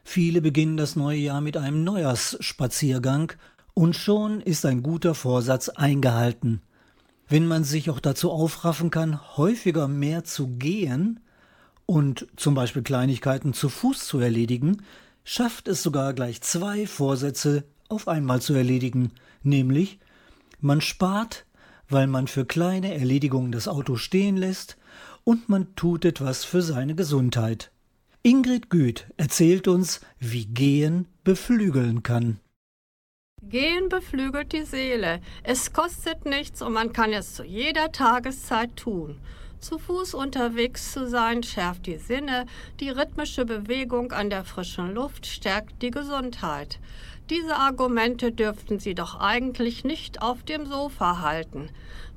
Viele 0.03 0.41
beginnen 0.41 0.77
das 0.77 0.95
neue 0.95 1.17
Jahr 1.17 1.41
mit 1.41 1.57
einem 1.57 1.83
Neujahrsspaziergang 1.83 3.33
und 3.73 3.95
schon 3.95 4.41
ist 4.41 4.63
ein 4.67 4.83
guter 4.83 5.15
Vorsatz 5.15 5.69
eingehalten. 5.69 6.61
Wenn 7.27 7.47
man 7.47 7.63
sich 7.63 7.89
auch 7.89 7.99
dazu 7.99 8.29
aufraffen 8.29 8.91
kann, 8.91 9.19
häufiger 9.37 9.87
mehr 9.87 10.23
zu 10.23 10.45
gehen 10.45 11.19
und 11.87 12.27
zum 12.35 12.53
Beispiel 12.53 12.83
Kleinigkeiten 12.83 13.53
zu 13.53 13.69
Fuß 13.69 14.05
zu 14.05 14.19
erledigen, 14.19 14.83
schafft 15.23 15.67
es 15.67 15.81
sogar 15.81 16.13
gleich 16.13 16.43
zwei 16.43 16.85
Vorsätze 16.85 17.63
auf 17.89 18.07
einmal 18.07 18.39
zu 18.39 18.53
erledigen, 18.53 19.13
nämlich 19.41 19.97
man 20.59 20.81
spart, 20.81 21.45
weil 21.89 22.07
man 22.07 22.27
für 22.27 22.45
kleine 22.45 22.93
Erledigungen 22.93 23.51
das 23.51 23.67
Auto 23.67 23.95
stehen 23.95 24.37
lässt 24.37 24.77
und 25.23 25.49
man 25.49 25.75
tut 25.75 26.05
etwas 26.05 26.43
für 26.45 26.61
seine 26.61 26.95
Gesundheit. 26.95 27.71
Ingrid 28.23 28.69
Güth 28.69 29.07
erzählt 29.17 29.67
uns, 29.67 30.01
wie 30.19 30.45
Gehen 30.45 31.07
beflügeln 31.23 32.03
kann. 32.03 32.39
Gehen 33.43 33.87
beflügelt 33.87 34.51
die 34.51 34.63
Seele. 34.63 35.21
Es 35.43 35.71
kostet 35.71 36.25
nichts 36.25 36.61
und 36.61 36.73
man 36.73 36.91
kann 36.91 37.13
es 37.13 37.35
zu 37.35 37.43
jeder 37.43 37.91
Tageszeit 37.91 38.75
tun. 38.75 39.19
Zu 39.59 39.79
Fuß 39.79 40.13
unterwegs 40.13 40.91
zu 40.91 41.07
sein 41.07 41.41
schärft 41.41 41.85
die 41.85 41.97
Sinne, 41.97 42.45
die 42.79 42.89
rhythmische 42.89 43.45
Bewegung 43.45 44.11
an 44.11 44.29
der 44.29 44.43
frischen 44.43 44.93
Luft 44.93 45.25
stärkt 45.25 45.81
die 45.81 45.91
Gesundheit. 45.91 46.79
Diese 47.29 47.57
Argumente 47.57 48.31
dürften 48.31 48.79
Sie 48.79 48.95
doch 48.95 49.19
eigentlich 49.19 49.83
nicht 49.83 50.21
auf 50.21 50.43
dem 50.43 50.65
Sofa 50.65 51.19
halten. 51.19 51.69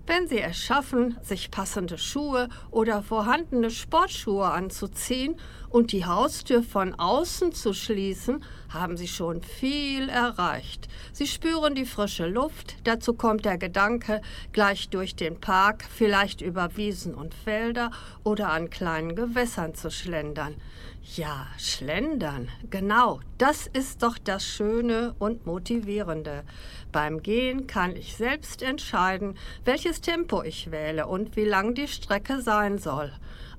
Wenn 0.07 0.29
Sie 0.29 0.41
es 0.41 0.57
schaffen, 0.57 1.17
sich 1.21 1.51
passende 1.51 1.99
Schuhe 1.99 2.49
oder 2.71 3.03
vorhandene 3.03 3.71
Sportschuhe 3.71 4.47
anzuziehen 4.47 5.35
und 5.69 5.91
die 5.91 6.05
Haustür 6.05 6.63
von 6.63 6.95
außen 6.95 7.51
zu 7.53 7.75
schließen, 7.75 8.45
haben 8.69 8.97
Sie 8.97 9.09
schon 9.09 9.43
viel 9.43 10.09
erreicht. 10.09 10.89
Sie 11.13 11.27
spüren 11.27 11.75
die 11.75 11.87
frische 11.87 12.27
Luft, 12.27 12.77
dazu 12.85 13.15
kommt 13.15 13.45
der 13.45 13.59
Gedanke, 13.59 14.21
gleich 14.53 14.91
durch 14.91 15.17
den 15.17 15.41
Park, 15.41 15.85
vielleicht 15.93 16.41
über 16.41 16.77
Wiesen 16.77 17.15
und 17.15 17.35
Felder 17.35 17.91
oder 18.23 18.51
an 18.51 18.71
kleinen 18.71 19.17
Gewässern 19.17 19.75
zu 19.75 19.91
schlendern. 19.91 20.55
Ja, 21.03 21.47
schlendern, 21.57 22.49
genau, 22.69 23.21
das 23.39 23.67
ist 23.67 24.03
doch 24.03 24.19
das 24.19 24.45
Schöne 24.45 25.15
und 25.19 25.47
Motivierende. 25.47 26.45
Beim 26.93 27.23
Gehen 27.23 27.67
kann 27.67 27.97
ich 27.97 28.17
selbst 28.17 28.63
entscheiden, 28.63 29.37
welches 29.65 30.03
Tempo 30.03 30.43
ich 30.43 30.71
wähle 30.71 31.07
und 31.07 31.37
wie 31.37 31.47
lang 31.47 31.75
die 31.75 31.89
Strecke 31.89 32.43
sein 32.43 32.77
soll. 32.79 33.13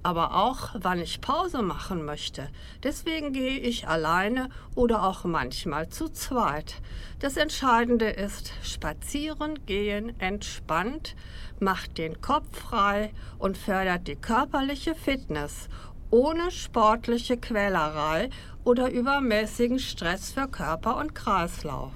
Aber 0.04 0.36
auch, 0.36 0.70
wann 0.76 1.00
ich 1.00 1.20
Pause 1.20 1.62
machen 1.62 2.06
möchte. 2.06 2.48
Deswegen 2.84 3.34
gehe 3.34 3.58
ich 3.58 3.88
alleine 3.88 4.50
oder 4.76 5.04
auch 5.04 5.26
manchmal 5.26 5.90
zu 5.90 6.10
zweit. 6.10 6.76
Das 7.20 7.38
Entscheidende 7.38 8.10
ist, 8.10 8.54
spazieren 8.64 9.66
gehen 9.66 10.20
entspannt, 10.20 11.16
macht 11.60 11.98
den 11.98 12.22
Kopf 12.22 12.60
frei 12.60 13.14
und 13.38 13.58
fördert 13.58 14.08
die 14.08 14.16
körperliche 14.16 14.96
Fitness 14.96 15.70
ohne 16.12 16.52
sportliche 16.52 17.38
Quälerei 17.38 18.30
oder 18.64 18.92
übermäßigen 18.92 19.80
Stress 19.80 20.32
für 20.32 20.48
Körper 20.48 20.98
und 20.98 21.16
Kreislauf. 21.16 21.94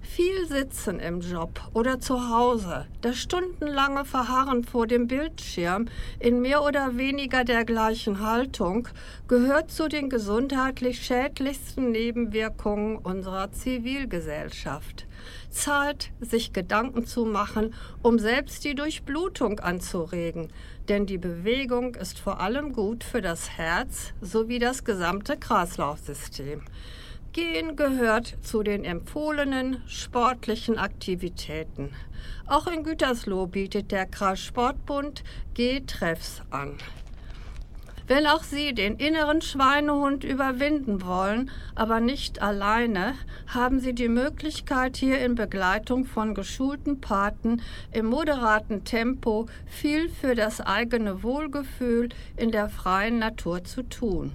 Viel 0.00 0.46
Sitzen 0.46 0.98
im 0.98 1.20
Job 1.20 1.60
oder 1.74 2.00
zu 2.00 2.30
Hause, 2.30 2.86
das 3.02 3.18
stundenlange 3.18 4.06
Verharren 4.06 4.64
vor 4.64 4.86
dem 4.86 5.08
Bildschirm 5.08 5.88
in 6.20 6.40
mehr 6.40 6.64
oder 6.64 6.96
weniger 6.96 7.44
der 7.44 7.66
gleichen 7.66 8.20
Haltung 8.20 8.88
gehört 9.28 9.70
zu 9.70 9.88
den 9.88 10.08
gesundheitlich 10.08 11.04
schädlichsten 11.04 11.90
Nebenwirkungen 11.90 12.96
unserer 12.96 13.52
Zivilgesellschaft. 13.52 15.05
Zeit, 15.56 16.12
sich 16.20 16.52
Gedanken 16.52 17.06
zu 17.06 17.24
machen, 17.24 17.74
um 18.02 18.18
selbst 18.18 18.64
die 18.64 18.74
Durchblutung 18.74 19.58
anzuregen, 19.60 20.52
denn 20.88 21.06
die 21.06 21.18
Bewegung 21.18 21.94
ist 21.94 22.18
vor 22.18 22.40
allem 22.40 22.72
gut 22.72 23.02
für 23.02 23.22
das 23.22 23.50
Herz 23.50 24.12
sowie 24.20 24.58
das 24.58 24.84
gesamte 24.84 25.36
Kreislaufsystem. 25.36 26.62
Gehen 27.32 27.76
gehört 27.76 28.36
zu 28.42 28.62
den 28.62 28.84
empfohlenen 28.84 29.82
sportlichen 29.86 30.78
Aktivitäten. 30.78 31.90
Auch 32.46 32.66
in 32.66 32.82
Gütersloh 32.82 33.46
bietet 33.46 33.92
der 33.92 34.06
Kreissportbund 34.06 35.24
Gehtreffs 35.54 36.42
an. 36.50 36.76
Wenn 38.08 38.28
auch 38.28 38.44
Sie 38.44 38.72
den 38.72 38.98
inneren 38.98 39.42
Schweinehund 39.42 40.22
überwinden 40.22 41.04
wollen, 41.04 41.50
aber 41.74 41.98
nicht 41.98 42.40
alleine, 42.40 43.14
haben 43.48 43.80
Sie 43.80 43.94
die 43.94 44.08
Möglichkeit, 44.08 44.96
hier 44.96 45.18
in 45.18 45.34
Begleitung 45.34 46.04
von 46.04 46.32
geschulten 46.32 47.00
Paten 47.00 47.62
im 47.90 48.06
moderaten 48.06 48.84
Tempo 48.84 49.46
viel 49.66 50.08
für 50.08 50.36
das 50.36 50.60
eigene 50.60 51.24
Wohlgefühl 51.24 52.10
in 52.36 52.52
der 52.52 52.68
freien 52.68 53.18
Natur 53.18 53.64
zu 53.64 53.82
tun. 53.82 54.30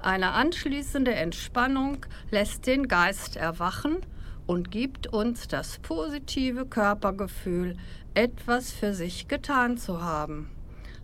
Eine 0.00 0.32
anschließende 0.32 1.14
Entspannung 1.14 1.98
lässt 2.32 2.66
den 2.66 2.88
Geist 2.88 3.36
erwachen 3.36 3.98
und 4.46 4.72
gibt 4.72 5.06
uns 5.06 5.46
das 5.46 5.78
positive 5.78 6.66
Körpergefühl, 6.66 7.76
etwas 8.14 8.72
für 8.72 8.92
sich 8.92 9.28
getan 9.28 9.78
zu 9.78 10.02
haben. 10.02 10.53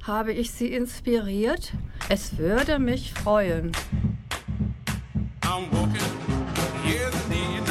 Habe 0.03 0.33
ich 0.33 0.51
Sie 0.51 0.73
inspiriert? 0.73 1.73
Es 2.09 2.39
würde 2.39 2.79
mich 2.79 3.13
freuen. 3.13 3.73
I'm 5.43 5.71
walking, 5.73 6.01
indeed, 6.85 7.69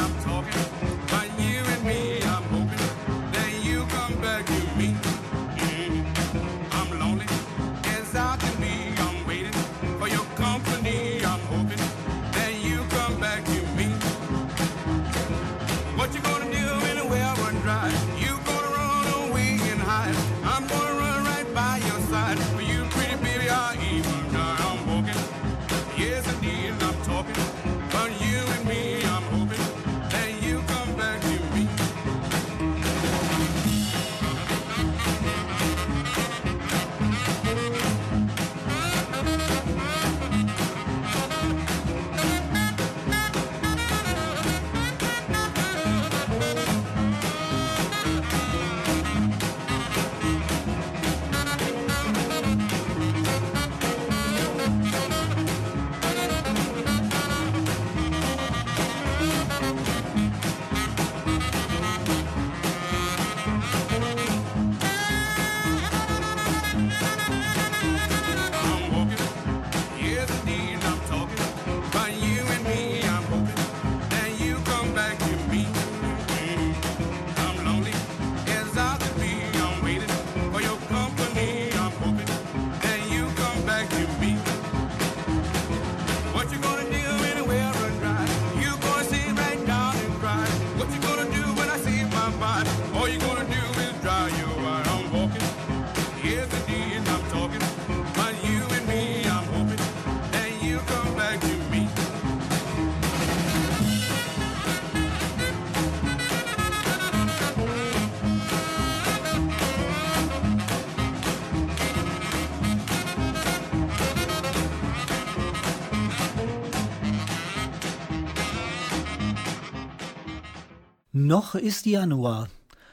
Noch 121.12 121.56
ist 121.56 121.88
Januar, 121.88 122.50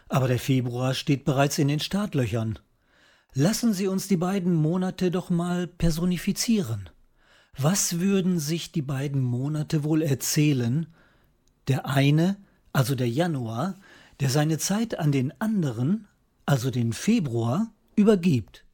aber 0.09 0.27
der 0.27 0.39
Februar 0.39 0.95
steht 0.95 1.27
bereits 1.27 1.59
in 1.59 1.69
den 1.69 1.81
Startlöchern. 1.81 2.59
Lassen 3.35 3.75
Sie 3.75 3.89
uns 3.89 4.09
die 4.09 4.17
beiden 4.17 4.55
Monate 4.55 5.11
doch 5.11 5.29
mal 5.29 5.67
personifizieren. 5.67 6.89
Was 7.59 8.01
würden 8.01 8.39
sich 8.39 8.73
die 8.73 8.81
beiden 8.81 9.21
Monate 9.21 9.85
wohl 9.85 10.01
erzählen? 10.01 10.87
Der 11.69 11.85
eine, 11.85 12.39
also 12.73 12.95
der 12.95 13.11
Januar, 13.11 13.75
der 14.21 14.31
seine 14.31 14.57
Zeit 14.57 14.99
an 14.99 15.13
den 15.13 15.39
anderen, 15.39 16.09
also 16.47 16.71
den 16.71 16.95
Februar, 16.95 17.71
übergibt. 17.97 18.65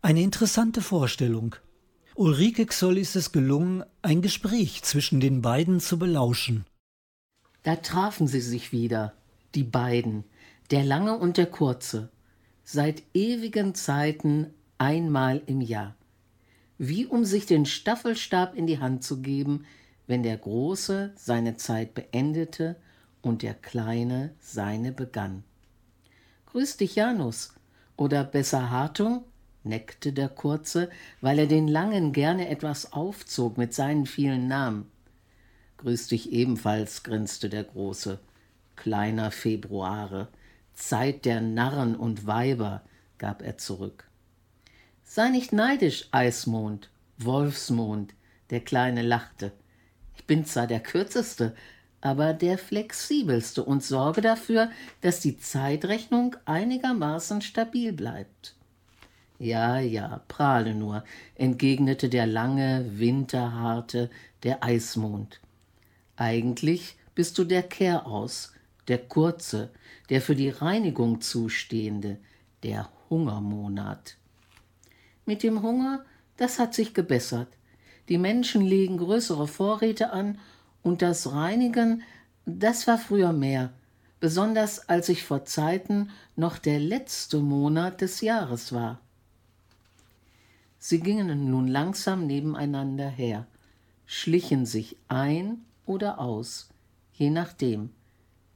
Eine 0.00 0.22
interessante 0.22 0.80
Vorstellung. 0.80 1.56
Ulrike 2.14 2.64
Xoll 2.64 2.96
ist 2.96 3.16
es 3.16 3.32
gelungen, 3.32 3.84
ein 4.00 4.22
Gespräch 4.22 4.82
zwischen 4.82 5.20
den 5.20 5.42
beiden 5.42 5.78
zu 5.78 5.98
belauschen. 5.98 6.64
Da 7.62 7.76
trafen 7.76 8.26
sie 8.26 8.40
sich 8.40 8.72
wieder, 8.72 9.14
die 9.54 9.62
beiden, 9.64 10.24
der 10.70 10.84
Lange 10.84 11.16
und 11.16 11.36
der 11.36 11.46
Kurze, 11.46 12.10
seit 12.64 13.02
ewigen 13.14 13.74
Zeiten 13.74 14.52
einmal 14.78 15.42
im 15.46 15.60
Jahr. 15.60 15.94
Wie 16.78 17.06
um 17.06 17.24
sich 17.24 17.46
den 17.46 17.66
Staffelstab 17.66 18.56
in 18.56 18.66
die 18.66 18.78
Hand 18.78 19.04
zu 19.04 19.20
geben, 19.20 19.64
wenn 20.06 20.22
der 20.22 20.36
Große 20.36 21.12
seine 21.14 21.56
Zeit 21.56 21.94
beendete 21.94 22.76
und 23.20 23.42
der 23.42 23.54
Kleine 23.54 24.34
seine 24.40 24.92
begann. 24.92 25.44
Grüß 26.46 26.76
dich, 26.76 26.96
Janus, 26.96 27.54
oder 27.96 28.24
besser 28.24 28.70
Hartung, 28.70 29.24
neckte 29.64 30.12
der 30.12 30.28
Kurze, 30.28 30.90
weil 31.20 31.38
er 31.38 31.46
den 31.46 31.68
Langen 31.68 32.12
gerne 32.12 32.48
etwas 32.48 32.92
aufzog 32.92 33.56
mit 33.56 33.72
seinen 33.72 34.06
vielen 34.06 34.48
Namen. 34.48 34.91
Grüß 35.82 36.06
dich 36.06 36.30
ebenfalls, 36.30 37.02
grinste 37.02 37.48
der 37.48 37.64
Große. 37.64 38.20
Kleiner 38.76 39.32
Februare, 39.32 40.28
Zeit 40.74 41.24
der 41.24 41.40
Narren 41.40 41.96
und 41.96 42.24
Weiber, 42.24 42.82
gab 43.18 43.42
er 43.42 43.58
zurück. 43.58 44.04
Sei 45.02 45.28
nicht 45.30 45.52
neidisch, 45.52 46.06
Eismond, 46.12 46.88
Wolfsmond, 47.18 48.14
der 48.50 48.60
Kleine 48.60 49.02
lachte. 49.02 49.50
Ich 50.14 50.24
bin 50.24 50.46
zwar 50.46 50.68
der 50.68 50.78
Kürzeste, 50.78 51.52
aber 52.00 52.32
der 52.32 52.58
flexibelste 52.58 53.64
und 53.64 53.82
sorge 53.82 54.20
dafür, 54.20 54.70
dass 55.00 55.18
die 55.18 55.36
Zeitrechnung 55.36 56.36
einigermaßen 56.44 57.42
stabil 57.42 57.92
bleibt. 57.92 58.54
Ja, 59.40 59.80
ja, 59.80 60.22
prahle 60.28 60.76
nur, 60.76 61.02
entgegnete 61.34 62.08
der 62.08 62.28
lange, 62.28 62.86
winterharte, 63.00 64.10
der 64.44 64.62
Eismond. 64.62 65.41
Eigentlich 66.16 66.96
bist 67.14 67.38
du 67.38 67.44
der 67.44 67.62
Kehraus, 67.62 68.52
der 68.88 68.98
kurze, 68.98 69.70
der 70.08 70.20
für 70.20 70.34
die 70.34 70.50
Reinigung 70.50 71.20
zustehende, 71.20 72.18
der 72.62 72.90
Hungermonat. 73.08 74.16
Mit 75.24 75.42
dem 75.42 75.62
Hunger, 75.62 76.04
das 76.36 76.58
hat 76.58 76.74
sich 76.74 76.94
gebessert. 76.94 77.48
Die 78.08 78.18
Menschen 78.18 78.62
legen 78.62 78.98
größere 78.98 79.46
Vorräte 79.46 80.12
an 80.12 80.38
und 80.82 81.02
das 81.02 81.32
Reinigen, 81.32 82.02
das 82.44 82.86
war 82.86 82.98
früher 82.98 83.32
mehr, 83.32 83.72
besonders 84.20 84.88
als 84.88 85.08
ich 85.08 85.22
vor 85.22 85.44
Zeiten 85.44 86.10
noch 86.36 86.58
der 86.58 86.80
letzte 86.80 87.38
Monat 87.38 88.00
des 88.00 88.20
Jahres 88.20 88.72
war. 88.72 89.00
Sie 90.78 90.98
gingen 90.98 91.48
nun 91.48 91.68
langsam 91.68 92.26
nebeneinander 92.26 93.08
her, 93.08 93.46
schlichen 94.04 94.66
sich 94.66 94.96
ein 95.06 95.64
oder 95.86 96.18
aus, 96.18 96.70
je 97.12 97.30
nachdem, 97.30 97.90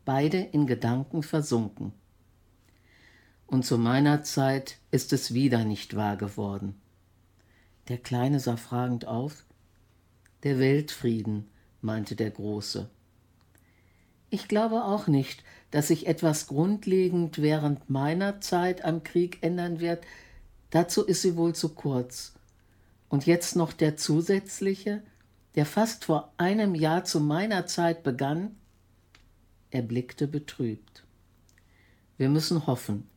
beide 0.05 0.39
in 0.39 0.67
Gedanken 0.67 1.23
versunken. 1.23 1.93
Und 3.47 3.65
zu 3.65 3.79
meiner 3.79 4.23
Zeit 4.23 4.79
ist 4.91 5.13
es 5.13 5.35
wieder 5.35 5.65
nicht 5.65 5.95
wahr 5.95 6.17
geworden. 6.17 6.81
Der 7.89 7.99
Kleine 7.99 8.41
sah 8.41 8.57
fragend 8.57 9.07
auf. 9.07 9.45
Der 10.43 10.59
Weltfrieden, 10.59 11.49
meinte 11.81 12.17
der 12.17 12.31
Große. 12.31 12.91
Ich 14.29 14.49
glaube 14.49 14.85
auch 14.85 15.07
nicht, 15.07 15.45
dass 15.71 15.89
sich 15.89 16.07
etwas 16.07 16.49
grundlegend 16.49 17.41
während 17.41 17.89
meiner 17.89 18.41
Zeit 18.41 18.85
am 18.85 19.03
Krieg 19.03 19.39
ändern 19.43 19.81
wird, 19.81 20.05
dazu 20.71 21.05
ist 21.05 21.23
sie 21.23 21.37
wohl 21.37 21.55
zu 21.55 21.71
kurz. 21.71 22.35
Und 23.09 23.27
jetzt 23.27 23.55
noch 23.55 23.73
der 23.73 23.97
zusätzliche, 23.97 25.03
der 25.57 25.67
fast 25.67 26.05
vor 26.05 26.33
einem 26.37 26.75
Jahr 26.75 27.05
zu 27.05 27.19
meiner 27.19 27.67
Zeit 27.67 28.03
begann? 28.03 28.55
Er 29.71 29.83
blickte 29.83 30.29
betrübt. 30.29 31.05
Wir 32.19 32.29
müssen 32.29 32.67
hoffen, 32.67 33.09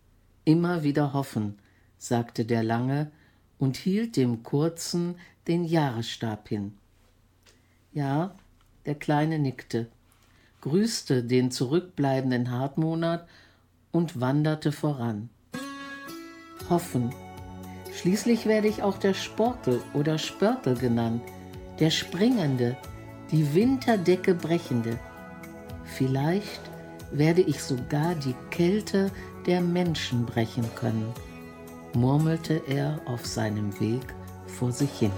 immer 0.45 0.83
wieder 0.83 1.13
hoffen, 1.13 1.59
sagte 1.97 2.45
der 2.45 2.63
Lange 2.63 3.11
und 3.57 3.77
hielt 3.77 4.15
dem 4.15 4.43
Kurzen 4.43 5.15
den 5.47 5.65
Jahresstab 5.65 6.47
hin. 6.47 6.77
Ja, 7.91 8.35
der 8.85 8.95
Kleine 8.95 9.37
nickte, 9.37 9.87
grüßte 10.61 11.23
den 11.23 11.51
zurückbleibenden 11.51 12.51
Hartmonat 12.51 13.27
und 13.91 14.21
wanderte 14.21 14.71
voran. 14.71 15.29
Hoffen. 16.69 17.13
Schließlich 17.93 18.45
werde 18.45 18.67
ich 18.67 18.83
auch 18.83 18.97
der 18.97 19.13
Sportel 19.13 19.81
oder 19.93 20.17
Spörtel 20.17 20.77
genannt, 20.77 21.23
der 21.79 21.89
Springende, 21.89 22.75
die 23.31 23.53
Winterdecke 23.53 24.35
brechende. 24.35 24.99
Vielleicht 25.85 26.61
werde 27.11 27.41
ich 27.41 27.61
sogar 27.61 28.15
die 28.15 28.35
Kälte 28.51 29.11
der 29.45 29.61
Menschen 29.61 30.25
brechen 30.25 30.65
können, 30.75 31.13
murmelte 31.93 32.61
er 32.67 32.99
auf 33.05 33.25
seinem 33.25 33.79
Weg 33.79 34.13
vor 34.47 34.71
sich 34.71 34.91
hin. 34.91 35.11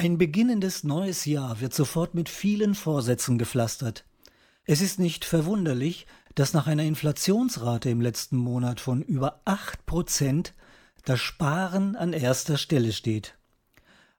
Ein 0.00 0.16
beginnendes 0.16 0.82
neues 0.82 1.26
Jahr 1.26 1.60
wird 1.60 1.74
sofort 1.74 2.14
mit 2.14 2.30
vielen 2.30 2.74
Vorsätzen 2.74 3.36
gepflastert. 3.36 4.06
Es 4.64 4.80
ist 4.80 4.98
nicht 4.98 5.26
verwunderlich, 5.26 6.06
dass 6.34 6.54
nach 6.54 6.66
einer 6.66 6.84
Inflationsrate 6.84 7.90
im 7.90 8.00
letzten 8.00 8.38
Monat 8.38 8.80
von 8.80 9.02
über 9.02 9.42
8 9.44 9.84
Prozent 9.84 10.54
das 11.04 11.20
Sparen 11.20 11.96
an 11.96 12.14
erster 12.14 12.56
Stelle 12.56 12.94
steht. 12.94 13.36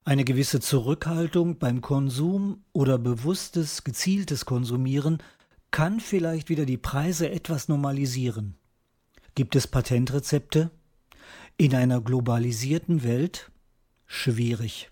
Eine 0.03 0.23
gewisse 0.23 0.59
Zurückhaltung 0.59 1.57
beim 1.57 1.81
Konsum 1.81 2.63
oder 2.73 2.99
bewusstes, 2.99 3.83
gezieltes 3.83 4.45
Konsumieren 4.45 5.17
kann 5.71 5.99
vielleicht 5.99 6.49
wieder 6.49 6.67
die 6.67 6.77
Preise 6.77 7.31
etwas 7.31 7.69
normalisieren. 7.69 8.55
Gibt 9.33 9.55
es 9.55 9.65
Patentrezepte? 9.65 10.69
In 11.57 11.73
einer 11.73 12.01
globalisierten 12.01 13.01
Welt? 13.01 13.49
Schwierig. 14.05 14.91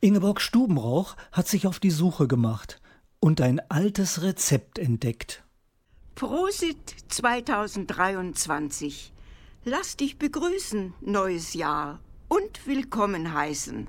Ingeborg 0.00 0.40
Stubenrauch 0.40 1.16
hat 1.32 1.48
sich 1.48 1.66
auf 1.66 1.80
die 1.80 1.90
Suche 1.90 2.28
gemacht 2.28 2.80
und 3.18 3.40
ein 3.40 3.58
altes 3.68 4.22
Rezept 4.22 4.78
entdeckt. 4.78 5.42
Prosit 6.14 6.76
2023. 7.08 9.12
Lass 9.64 9.96
dich 9.96 10.16
begrüßen, 10.16 10.94
neues 11.00 11.54
Jahr, 11.54 11.98
und 12.28 12.68
willkommen 12.68 13.32
heißen. 13.32 13.88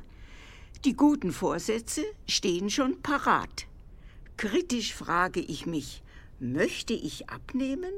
Die 0.83 0.95
guten 0.95 1.31
Vorsätze 1.31 2.01
stehen 2.27 2.71
schon 2.71 3.03
parat. 3.03 3.67
Kritisch 4.35 4.95
frage 4.95 5.41
ich 5.41 5.67
mich, 5.67 6.01
möchte 6.39 6.93
ich 6.93 7.29
abnehmen? 7.29 7.93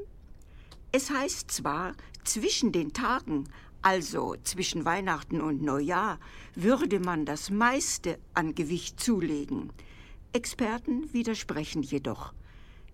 Es 0.90 1.10
heißt 1.10 1.50
zwar, 1.50 1.94
zwischen 2.24 2.72
den 2.72 2.92
Tagen, 2.92 3.48
also 3.82 4.36
zwischen 4.44 4.84
Weihnachten 4.84 5.40
und 5.40 5.62
Neujahr, 5.62 6.18
würde 6.54 7.00
man 7.00 7.24
das 7.24 7.50
meiste 7.50 8.18
an 8.34 8.54
Gewicht 8.54 9.00
zulegen. 9.00 9.72
Experten 10.32 11.12
widersprechen 11.12 11.82
jedoch. 11.82 12.32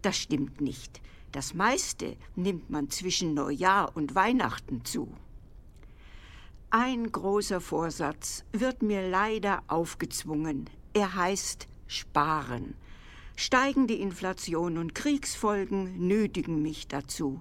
Das 0.03 0.16
stimmt 0.16 0.61
nicht. 0.61 1.01
Das 1.33 1.55
meiste 1.55 2.16
nimmt 2.35 2.70
man 2.70 2.90
zwischen 2.90 3.35
Neujahr 3.35 3.94
und 3.94 4.14
Weihnachten 4.14 4.85
zu. 4.85 5.14
Ein 6.70 7.11
großer 7.11 7.61
Vorsatz 7.61 8.44
wird 8.53 8.83
mir 8.83 9.09
leider 9.09 9.62
aufgezwungen. 9.68 10.68
Er 10.94 11.14
heißt 11.14 11.68
Sparen. 11.87 12.74
Steigende 13.37 13.94
Inflation 13.94 14.79
und 14.79 14.94
Kriegsfolgen 14.94 16.07
nötigen 16.07 16.61
mich 16.61 16.88
dazu. 16.88 17.40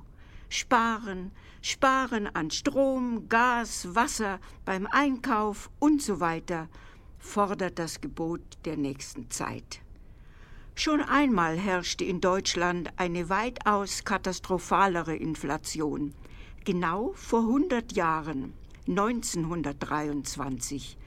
Sparen, 0.49 1.31
sparen 1.61 2.33
an 2.33 2.49
Strom, 2.51 3.27
Gas, 3.27 3.93
Wasser, 3.95 4.39
beim 4.63 4.87
Einkauf 4.87 5.69
und 5.79 6.01
so 6.01 6.21
weiter, 6.21 6.69
fordert 7.19 7.77
das 7.79 7.99
Gebot 7.99 8.39
der 8.63 8.77
nächsten 8.77 9.29
Zeit. 9.29 9.81
Schon 10.75 11.01
einmal 11.01 11.57
herrschte 11.57 12.05
in 12.05 12.21
Deutschland 12.21 12.93
eine 12.97 13.27
weitaus 13.29 14.05
katastrophalere 14.05 15.15
Inflation, 15.15 16.13
genau 16.63 17.11
vor 17.15 17.41
100 17.41 17.91
Jahren, 17.93 18.53
1923. 18.87 20.97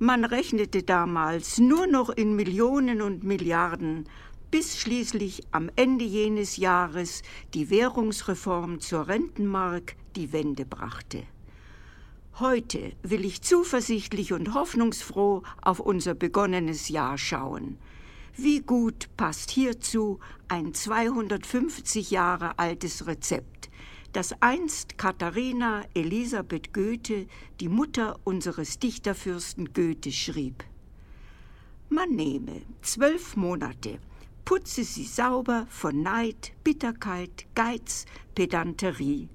Man 0.00 0.24
rechnete 0.24 0.82
damals 0.82 1.58
nur 1.58 1.86
noch 1.86 2.10
in 2.10 2.34
Millionen 2.34 3.00
und 3.00 3.22
Milliarden, 3.22 4.08
bis 4.54 4.78
schließlich 4.78 5.42
am 5.50 5.68
Ende 5.74 6.04
jenes 6.04 6.58
Jahres 6.58 7.22
die 7.54 7.70
Währungsreform 7.70 8.78
zur 8.78 9.08
Rentenmark 9.08 9.96
die 10.14 10.32
Wende 10.32 10.64
brachte. 10.64 11.24
Heute 12.38 12.92
will 13.02 13.24
ich 13.24 13.42
zuversichtlich 13.42 14.32
und 14.32 14.54
hoffnungsfroh 14.54 15.42
auf 15.60 15.80
unser 15.80 16.14
begonnenes 16.14 16.88
Jahr 16.88 17.18
schauen. 17.18 17.78
Wie 18.36 18.60
gut 18.60 19.08
passt 19.16 19.50
hierzu 19.50 20.20
ein 20.46 20.72
250 20.72 22.12
Jahre 22.12 22.56
altes 22.56 23.08
Rezept, 23.08 23.70
das 24.12 24.40
einst 24.40 24.98
Katharina 24.98 25.82
Elisabeth 25.94 26.72
Goethe, 26.72 27.26
die 27.58 27.68
Mutter 27.68 28.20
unseres 28.22 28.78
Dichterfürsten 28.78 29.72
Goethe, 29.72 30.12
schrieb. 30.12 30.62
Man 31.88 32.10
nehme 32.10 32.62
zwölf 32.82 33.34
Monate, 33.34 33.98
putze 34.44 34.84
sie 34.84 35.04
sauber 35.04 35.66
von 35.70 36.02
Neid, 36.02 36.52
Bitterkeit, 36.62 37.46
Geiz, 37.54 38.04
Pedanterie 38.34 39.28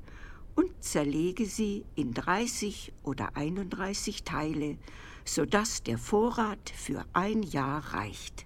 und 0.55 0.83
zerlege 0.83 1.45
sie 1.45 1.85
in 1.95 2.13
30 2.13 2.93
oder 3.03 3.35
31 3.35 4.23
Teile, 4.23 4.77
sodass 5.25 5.83
der 5.83 5.97
Vorrat 5.97 6.71
für 6.75 7.05
ein 7.13 7.43
Jahr 7.43 7.93
reicht. 7.93 8.45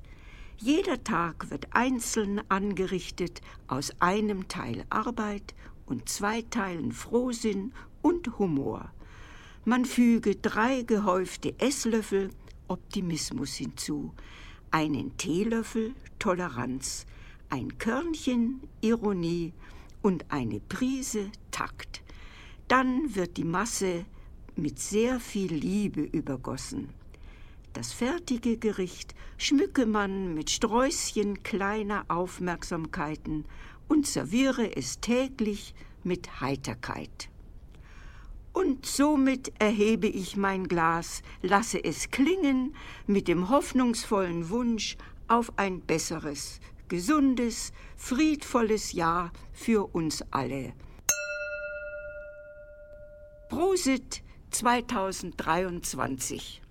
Jeder 0.57 1.03
Tag 1.03 1.49
wird 1.49 1.67
einzeln 1.71 2.41
angerichtet 2.49 3.41
aus 3.67 3.91
einem 3.99 4.47
Teil 4.47 4.85
Arbeit 4.89 5.55
und 5.85 6.07
zwei 6.07 6.43
Teilen 6.43 6.91
Frohsinn 6.91 7.73
und 8.01 8.39
Humor. 8.39 8.93
Man 9.65 9.85
füge 9.85 10.35
drei 10.35 10.83
gehäufte 10.83 11.59
Esslöffel 11.59 12.29
Optimismus 12.67 13.55
hinzu, 13.55 14.13
einen 14.73 15.15
Teelöffel 15.17 15.93
Toleranz, 16.17 17.05
ein 17.49 17.77
Körnchen 17.77 18.59
Ironie 18.81 19.53
und 20.01 20.25
eine 20.29 20.59
Prise 20.61 21.29
Takt. 21.51 22.01
Dann 22.67 23.13
wird 23.13 23.37
die 23.37 23.43
Masse 23.43 24.05
mit 24.55 24.79
sehr 24.79 25.19
viel 25.19 25.53
Liebe 25.53 26.01
übergossen. 26.01 26.89
Das 27.73 27.93
fertige 27.93 28.57
Gericht 28.57 29.13
schmücke 29.37 29.85
man 29.85 30.33
mit 30.33 30.49
Sträußchen 30.49 31.43
kleiner 31.43 32.05
Aufmerksamkeiten 32.07 33.45
und 33.87 34.07
serviere 34.07 34.75
es 34.75 34.99
täglich 34.99 35.75
mit 36.03 36.41
Heiterkeit. 36.41 37.29
Und 38.53 38.85
somit 38.85 39.51
erhebe 39.59 40.07
ich 40.07 40.37
mein 40.37 40.67
Glas, 40.67 41.21
lasse 41.41 41.83
es 41.83 42.11
klingen 42.11 42.75
mit 43.07 43.27
dem 43.27 43.49
hoffnungsvollen 43.49 44.49
Wunsch 44.49 44.95
auf 45.27 45.51
ein 45.57 45.81
besseres, 45.81 46.61
gesundes, 46.87 47.73
friedvolles 47.97 48.93
Jahr 48.93 49.33
für 49.51 49.93
uns 49.93 50.23
alle. 50.31 50.71
Prosit 53.49 54.23
2023 54.51 56.62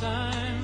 time, 0.00 0.62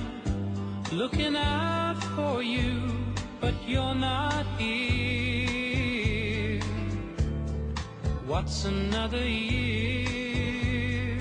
looking 0.92 1.36
out 1.36 2.02
for 2.16 2.42
you, 2.42 2.90
but 3.38 3.52
you're 3.66 3.94
not 3.94 4.46
here. 4.58 6.58
What's 8.26 8.64
another 8.64 9.28
year? 9.28 11.18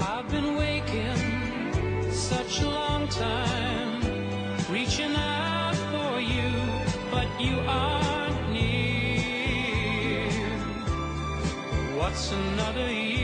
I've 0.00 0.28
been 0.28 0.56
waking 0.56 2.10
such 2.10 2.60
a 2.62 2.68
long 2.68 3.06
time, 3.08 4.00
reaching 4.68 5.14
out 5.14 5.76
for 5.92 6.20
you, 6.20 6.50
but 7.12 7.28
you 7.40 7.60
aren't 7.68 8.50
near. 8.50 10.28
What's 11.96 12.32
another 12.32 12.90
year? 12.90 13.23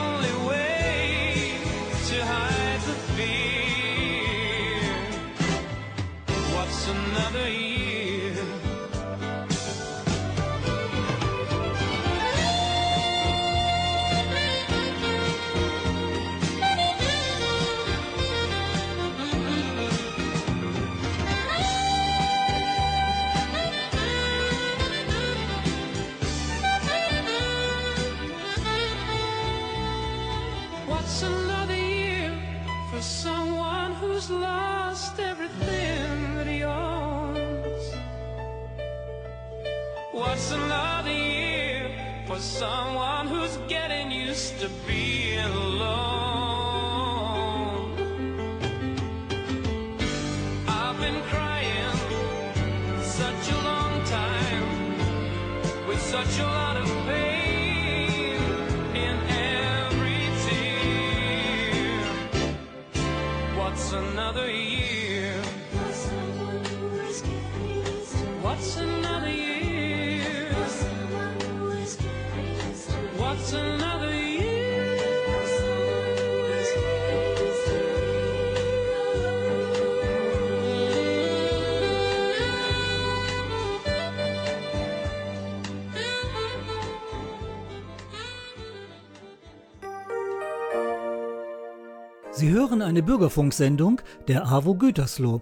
Sie 92.33 92.49
hören 92.49 92.81
eine 92.81 93.03
Bürgerfunksendung 93.03 94.01
der 94.29 94.47
AWO 94.47 94.75
Gütersloh. 94.75 95.41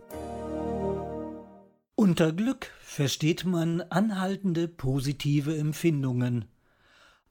Unter 1.95 2.33
Glück 2.33 2.71
versteht 2.81 3.45
man 3.45 3.81
anhaltende 3.81 4.67
positive 4.67 5.55
Empfindungen. 5.55 6.45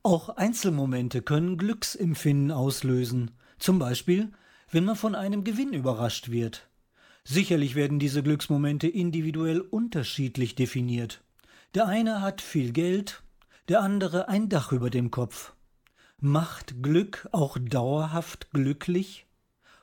Auch 0.04 0.28
Einzelmomente 0.28 1.22
können 1.22 1.58
Glücksempfinden 1.58 2.52
auslösen, 2.52 3.32
zum 3.58 3.80
Beispiel, 3.80 4.30
wenn 4.70 4.84
man 4.84 4.94
von 4.94 5.16
einem 5.16 5.42
Gewinn 5.42 5.72
überrascht 5.72 6.30
wird. 6.30 6.68
Sicherlich 7.24 7.74
werden 7.74 7.98
diese 7.98 8.22
Glücksmomente 8.22 8.86
individuell 8.86 9.60
unterschiedlich 9.60 10.54
definiert. 10.54 11.24
Der 11.74 11.88
eine 11.88 12.22
hat 12.22 12.42
viel 12.42 12.72
Geld, 12.72 13.24
der 13.68 13.82
andere 13.82 14.28
ein 14.28 14.48
Dach 14.48 14.70
über 14.70 14.88
dem 14.88 15.10
Kopf. 15.10 15.52
Macht 16.20 16.80
Glück 16.80 17.28
auch 17.32 17.58
dauerhaft 17.60 18.52
glücklich? 18.52 19.27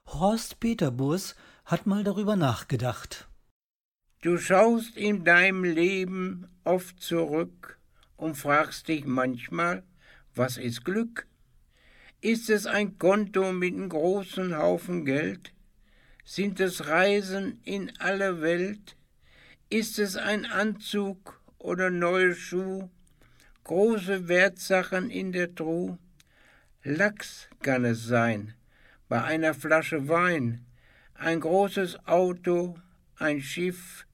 Horst 0.08 0.60
Peterburs 0.60 1.36
hat 1.66 1.88
mal 1.88 2.03
darüber 2.03 2.36
nachgedacht. 2.36 3.28
Du 4.22 4.38
schaust 4.38 4.95
in 4.95 5.24
deinem 5.24 5.64
Leben 5.64 6.47
oft 6.64 7.01
zurück 7.01 7.80
und 8.16 8.36
fragst 8.36 8.88
dich 8.88 9.06
manchmal, 9.06 9.84
was 10.34 10.58
ist 10.58 10.86
Glück? 10.86 11.28
Ist 12.22 12.49
es 12.49 12.66
ein 12.66 12.97
Konto 12.97 13.51
mit 13.51 13.74
einem 13.74 13.89
großen 13.89 14.58
Haufen 14.58 15.06
Geld? 15.06 15.53
Sind 16.24 16.60
es 16.60 16.88
Reisen 16.88 17.60
in 17.64 17.91
alle 17.99 18.41
Welt? 18.41 18.95
Ist 19.70 19.99
es 19.99 20.16
ein 20.16 20.45
Anzug 20.45 21.39
oder 21.58 21.89
neue 21.89 22.34
Schuh? 22.34 22.89
Große 23.64 24.28
Wertsachen 24.28 25.10
in 25.10 25.32
der 25.32 25.53
Truhe? 25.53 25.97
Lachs 26.84 27.47
kann 27.62 27.86
es 27.86 28.06
sein, 28.06 28.56
bei 29.16 29.24
einer 29.24 29.53
Flasche 29.53 30.09
Wein, 30.09 30.66
ein 31.13 31.39
großes 31.39 32.05
Auto, 32.05 32.78
ein 33.16 33.39
Schiff, 33.39 34.05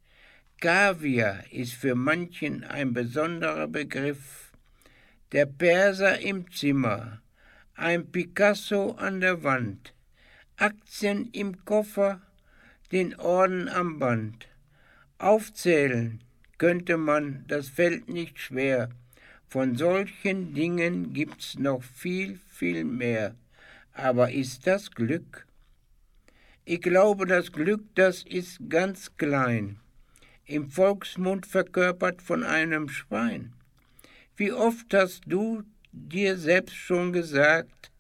Kaviar 0.59 1.43
ist 1.51 1.73
für 1.73 1.95
manchen 1.95 2.63
ein 2.63 2.93
besonderer 2.93 3.67
Begriff. 3.67 4.51
Der 5.31 5.47
Perser 5.47 6.19
im 6.19 6.51
Zimmer, 6.51 7.19
ein 7.73 8.11
Picasso 8.11 8.91
an 8.91 9.21
der 9.21 9.43
Wand, 9.43 9.95
Aktien 10.57 11.31
im 11.31 11.65
Koffer, 11.65 12.21
den 12.91 13.15
Orden 13.15 13.69
am 13.69 13.97
Band. 13.97 14.49
Aufzählen 15.17 16.23
könnte 16.59 16.97
man, 16.97 17.43
das 17.47 17.69
fällt 17.69 18.07
nicht 18.07 18.37
schwer. 18.37 18.89
Von 19.47 19.75
solchen 19.75 20.53
Dingen 20.53 21.11
gibt's 21.11 21.57
noch 21.57 21.81
viel, 21.81 22.39
viel 22.51 22.83
mehr. 22.83 23.33
Aber 23.93 24.31
ist 24.31 24.67
das 24.67 24.91
Glück? 24.91 25.47
Ich 26.63 26.81
glaube, 26.81 27.25
das 27.25 27.51
Glück, 27.51 27.83
das 27.95 28.23
ist 28.23 28.69
ganz 28.69 29.17
klein, 29.17 29.79
im 30.45 30.69
Volksmund 30.69 31.45
verkörpert 31.45 32.21
von 32.21 32.43
einem 32.43 32.87
Schwein. 32.87 33.53
Wie 34.35 34.51
oft 34.51 34.93
hast 34.93 35.23
du 35.25 35.63
dir 35.91 36.37
selbst 36.37 36.75
schon 36.75 37.11
gesagt, 37.13 37.91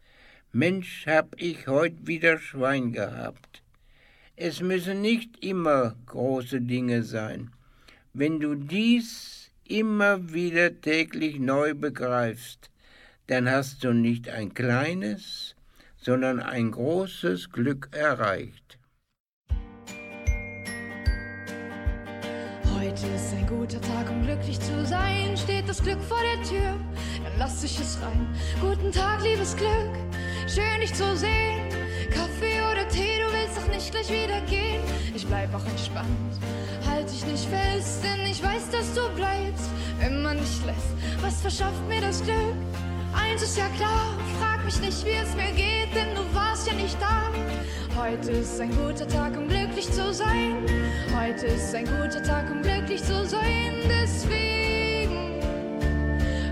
Mensch, 0.53 1.05
hab 1.07 1.39
ich 1.39 1.67
heut 1.67 2.07
wieder 2.07 2.37
Schwein 2.37 2.91
gehabt. 2.91 3.63
Es 4.35 4.61
müssen 4.61 5.01
nicht 5.01 5.43
immer 5.43 5.95
große 6.07 6.61
Dinge 6.61 7.03
sein. 7.03 7.51
Wenn 8.13 8.39
du 8.39 8.55
dies 8.55 9.51
immer 9.65 10.33
wieder 10.33 10.81
täglich 10.81 11.39
neu 11.39 11.73
begreifst, 11.73 12.69
dann 13.27 13.49
hast 13.49 13.83
du 13.83 13.93
nicht 13.93 14.29
ein 14.29 14.53
kleines, 14.53 15.55
sondern 16.01 16.39
ein 16.39 16.71
großes 16.71 17.51
Glück 17.51 17.89
erreicht. 17.91 18.79
Heute 22.73 23.07
ist 23.15 23.33
ein 23.33 23.47
guter 23.47 23.79
Tag, 23.79 24.09
um 24.09 24.23
glücklich 24.23 24.59
zu 24.59 24.85
sein. 24.85 25.37
Steht 25.37 25.69
das 25.69 25.81
Glück 25.81 26.01
vor 26.01 26.17
der 26.19 26.43
Tür, 26.43 26.75
dann 27.23 27.33
lass 27.37 27.63
ich 27.63 27.79
es 27.79 27.99
rein. 28.01 28.27
Guten 28.59 28.91
Tag, 28.91 29.23
liebes 29.23 29.55
Glück, 29.55 29.93
schön 30.47 30.81
dich 30.81 30.93
zu 30.93 31.15
sehen. 31.15 31.69
Kaffee 32.09 32.59
oder 32.71 32.87
Tee, 32.89 33.19
du 33.19 33.31
willst 33.31 33.57
doch 33.57 33.67
nicht 33.73 33.91
gleich 33.91 34.09
wieder 34.09 34.41
gehen. 34.41 34.81
Ich 35.15 35.25
bleib 35.25 35.53
auch 35.53 35.65
entspannt, 35.65 36.39
halt 36.89 37.09
dich 37.11 37.25
nicht 37.25 37.47
fest, 37.47 38.03
denn 38.03 38.25
ich 38.25 38.43
weiß, 38.43 38.69
dass 38.71 38.93
du 38.95 39.07
bleibst, 39.15 39.69
wenn 39.99 40.23
man 40.23 40.37
dich 40.37 40.65
lässt. 40.65 41.21
Was 41.21 41.41
verschafft 41.41 41.87
mir 41.87 42.01
das 42.01 42.23
Glück? 42.23 42.90
Eins 43.13 43.41
ist 43.41 43.57
ja 43.57 43.67
klar, 43.75 44.17
frag 44.39 44.63
mich 44.65 44.79
nicht, 44.79 45.05
wie 45.05 45.11
es 45.11 45.35
mir 45.35 45.51
geht, 45.51 45.93
denn 45.95 46.15
du 46.15 46.23
warst 46.35 46.67
ja 46.67 46.73
nicht 46.73 46.97
da. 47.01 47.21
Heute 47.99 48.31
ist 48.31 48.59
ein 48.59 48.71
guter 48.75 49.07
Tag, 49.07 49.37
um 49.37 49.47
glücklich 49.47 49.91
zu 49.91 50.13
sein. 50.13 50.65
Heute 51.15 51.47
ist 51.47 51.75
ein 51.75 51.85
guter 51.85 52.23
Tag, 52.23 52.49
um 52.49 52.61
glücklich 52.61 53.03
zu 53.03 53.25
sein. 53.25 53.75
Deswegen 53.87 55.39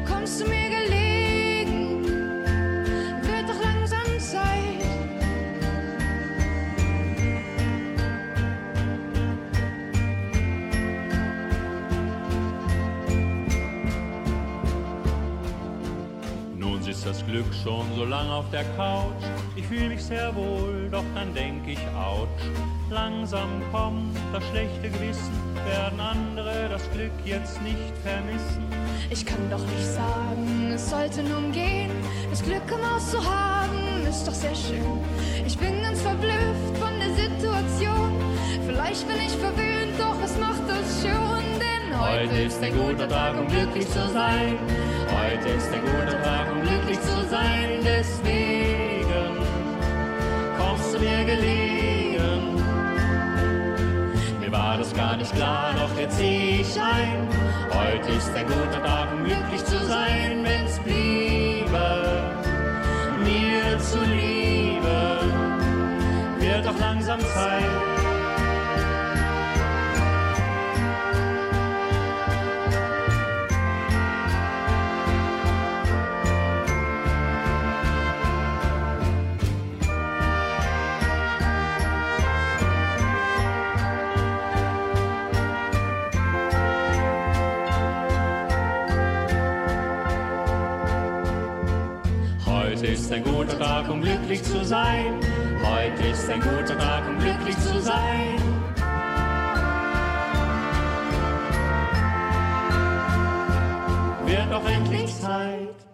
kommst 0.08 0.42
du 0.42 0.48
mir 0.48 0.69
das 17.10 17.26
Glück 17.26 17.52
schon 17.64 17.88
so 17.96 18.06
lang 18.06 18.30
auf 18.30 18.46
der 18.52 18.64
Couch. 18.78 19.24
Ich 19.56 19.66
fühle 19.66 19.90
mich 19.90 20.04
sehr 20.04 20.36
wohl, 20.36 20.90
doch 20.92 21.04
dann 21.16 21.34
denk 21.34 21.68
ich, 21.68 21.80
ouch. 21.98 22.28
Langsam 22.92 23.50
kommt 23.72 24.16
das 24.32 24.44
schlechte 24.50 24.90
Gewissen, 24.90 25.34
werden 25.66 26.00
andere 26.00 26.70
das 26.70 26.84
Glück 26.92 27.12
jetzt 27.26 27.60
nicht 27.64 27.98
vermissen. 28.04 28.64
Ich 29.10 29.26
kann 29.26 29.50
doch 29.50 29.66
nicht 29.66 29.88
sagen, 29.88 30.72
es 30.72 30.88
sollte 30.88 31.24
nun 31.24 31.52
gehen. 31.52 31.90
Das 32.30 32.44
Glück 32.44 32.62
im 32.68 32.94
Haus 32.94 33.10
zu 33.10 33.18
haben, 33.18 34.06
ist 34.08 34.28
doch 34.28 34.34
sehr 34.34 34.54
schön. 34.54 35.00
Ich 35.48 35.58
bin 35.58 35.82
ganz 35.82 36.00
verblüfft 36.02 36.79
Heute 42.20 42.42
ist 42.42 42.62
ein 42.62 42.74
guter 42.78 43.08
Tag, 43.08 43.40
um 43.40 43.48
glücklich 43.48 43.88
zu 43.88 44.10
sein. 44.10 44.60
Heute 45.08 45.56
ist 45.56 45.72
ein 45.72 45.80
guter 45.80 46.22
Tag, 46.22 46.52
um 46.52 46.62
glücklich 46.62 47.00
zu 47.00 47.24
sein. 47.30 47.80
Deswegen 47.82 49.38
kommst 50.58 50.94
du 50.94 51.00
mir 51.00 51.24
gelegen. 51.24 52.62
Mir 54.42 54.52
war 54.52 54.78
das 54.78 54.94
gar 54.94 55.16
nicht 55.16 55.34
klar, 55.34 55.74
doch 55.80 55.98
jetzt 55.98 56.18
seh 56.18 56.60
ich 56.60 56.82
ein. 56.82 57.26
Heute 57.72 58.12
ist 58.12 58.36
ein 58.36 58.48
guter 58.48 58.84
Tag, 58.84 59.14
um 59.14 59.24
glücklich 59.24 59.64
zu 59.64 59.80
sein, 59.86 60.44
wenn's 60.44 60.78
bliebe. 60.80 62.34
Mir 63.24 63.80
zuliebe, 63.80 65.22
wird 66.38 66.66
doch 66.66 66.78
langsam 66.82 67.22
Zeit. 67.22 67.89
Glücklich 94.30 94.44
zu 94.44 94.64
sein. 94.64 95.20
Heute 95.64 96.08
ist 96.10 96.30
ein 96.30 96.40
guter 96.40 96.78
Tag, 96.78 97.08
um 97.08 97.18
glücklich 97.18 97.58
zu 97.58 97.82
sein. 97.82 98.38
Wird 104.26 104.52
doch 104.52 104.70
endlich 104.70 105.16
Zeit. 105.16 105.89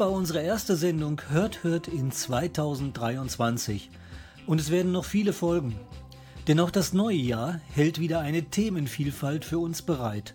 War 0.00 0.10
unsere 0.10 0.40
erste 0.40 0.76
Sendung 0.76 1.20
Hört 1.28 1.62
Hört 1.62 1.86
in 1.86 2.10
2023. 2.10 3.90
Und 4.46 4.58
es 4.58 4.70
werden 4.70 4.92
noch 4.92 5.04
viele 5.04 5.34
folgen. 5.34 5.76
Denn 6.48 6.58
auch 6.58 6.70
das 6.70 6.94
neue 6.94 7.18
Jahr 7.18 7.60
hält 7.68 8.00
wieder 8.00 8.20
eine 8.20 8.44
Themenvielfalt 8.44 9.44
für 9.44 9.58
uns 9.58 9.82
bereit. 9.82 10.32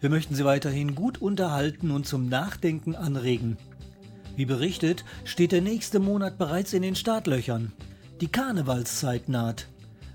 Wir 0.00 0.10
möchten 0.10 0.34
Sie 0.34 0.44
weiterhin 0.44 0.94
gut 0.94 1.16
unterhalten 1.22 1.90
und 1.90 2.06
zum 2.06 2.28
Nachdenken 2.28 2.94
anregen. 2.94 3.56
Wie 4.36 4.44
berichtet, 4.44 5.06
steht 5.24 5.52
der 5.52 5.62
nächste 5.62 5.98
Monat 5.98 6.36
bereits 6.36 6.74
in 6.74 6.82
den 6.82 6.94
Startlöchern. 6.94 7.72
Die 8.20 8.28
Karnevalszeit 8.28 9.30
naht. 9.30 9.68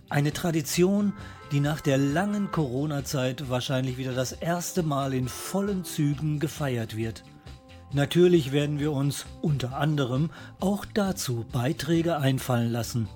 Eine 0.09 0.31
Tradition, 0.31 1.13
die 1.51 1.59
nach 1.59 1.81
der 1.81 1.97
langen 1.97 2.51
Corona-Zeit 2.51 3.49
wahrscheinlich 3.49 3.97
wieder 3.97 4.13
das 4.13 4.31
erste 4.31 4.83
Mal 4.83 5.15
in 5.15 5.27
vollen 5.27 5.85
Zügen 5.85 6.39
gefeiert 6.39 6.95
wird. 6.95 7.23
Natürlich 7.95 8.51
werden 8.51 8.77
wir 8.77 8.91
uns 8.91 9.25
unter 9.41 9.77
anderem 9.77 10.29
auch 10.59 10.83
dazu 10.83 11.45
Beiträge 11.53 12.17
einfallen 12.17 12.69
lassen. 12.69 13.07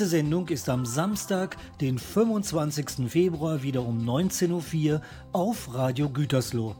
Nächste 0.00 0.16
Sendung 0.16 0.48
ist 0.48 0.70
am 0.70 0.86
Samstag, 0.86 1.58
den 1.82 1.98
25. 1.98 3.10
Februar 3.10 3.62
wieder 3.62 3.84
um 3.84 3.98
19.04 3.98 4.92
Uhr 4.94 5.02
auf 5.32 5.74
Radio 5.74 6.08
Gütersloh. 6.08 6.74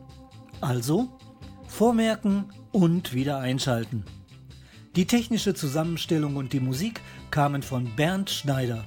Also 0.63 1.11
vormerken 1.69 2.47
und 2.73 3.13
wieder 3.13 3.39
einschalten. 3.39 4.07
Die 4.97 5.07
technische 5.07 5.53
Zusammenstellung 5.53 6.37
und 6.37 6.55
die 6.55 6.61
Musik 6.61 7.03
kamen 7.31 7.63
von 7.63 7.95
Bernd 7.95 8.31
Schneider. 8.31 8.87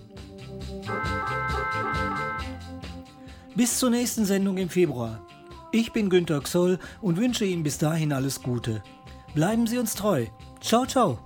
Bis 3.55 3.77
zur 3.77 3.91
nächsten 3.91 4.25
Sendung 4.25 4.57
im 4.57 4.69
Februar. 4.69 5.23
Ich 5.71 5.93
bin 5.93 6.09
Günter 6.09 6.41
Xoll 6.41 6.79
und 6.99 7.17
wünsche 7.17 7.45
Ihnen 7.45 7.61
bis 7.61 7.77
dahin 7.77 8.11
alles 8.11 8.41
Gute. 8.41 8.81
Bleiben 9.35 9.67
Sie 9.67 9.77
uns 9.77 9.93
treu. 9.93 10.25
Ciao, 10.59 10.87
ciao. 10.87 11.19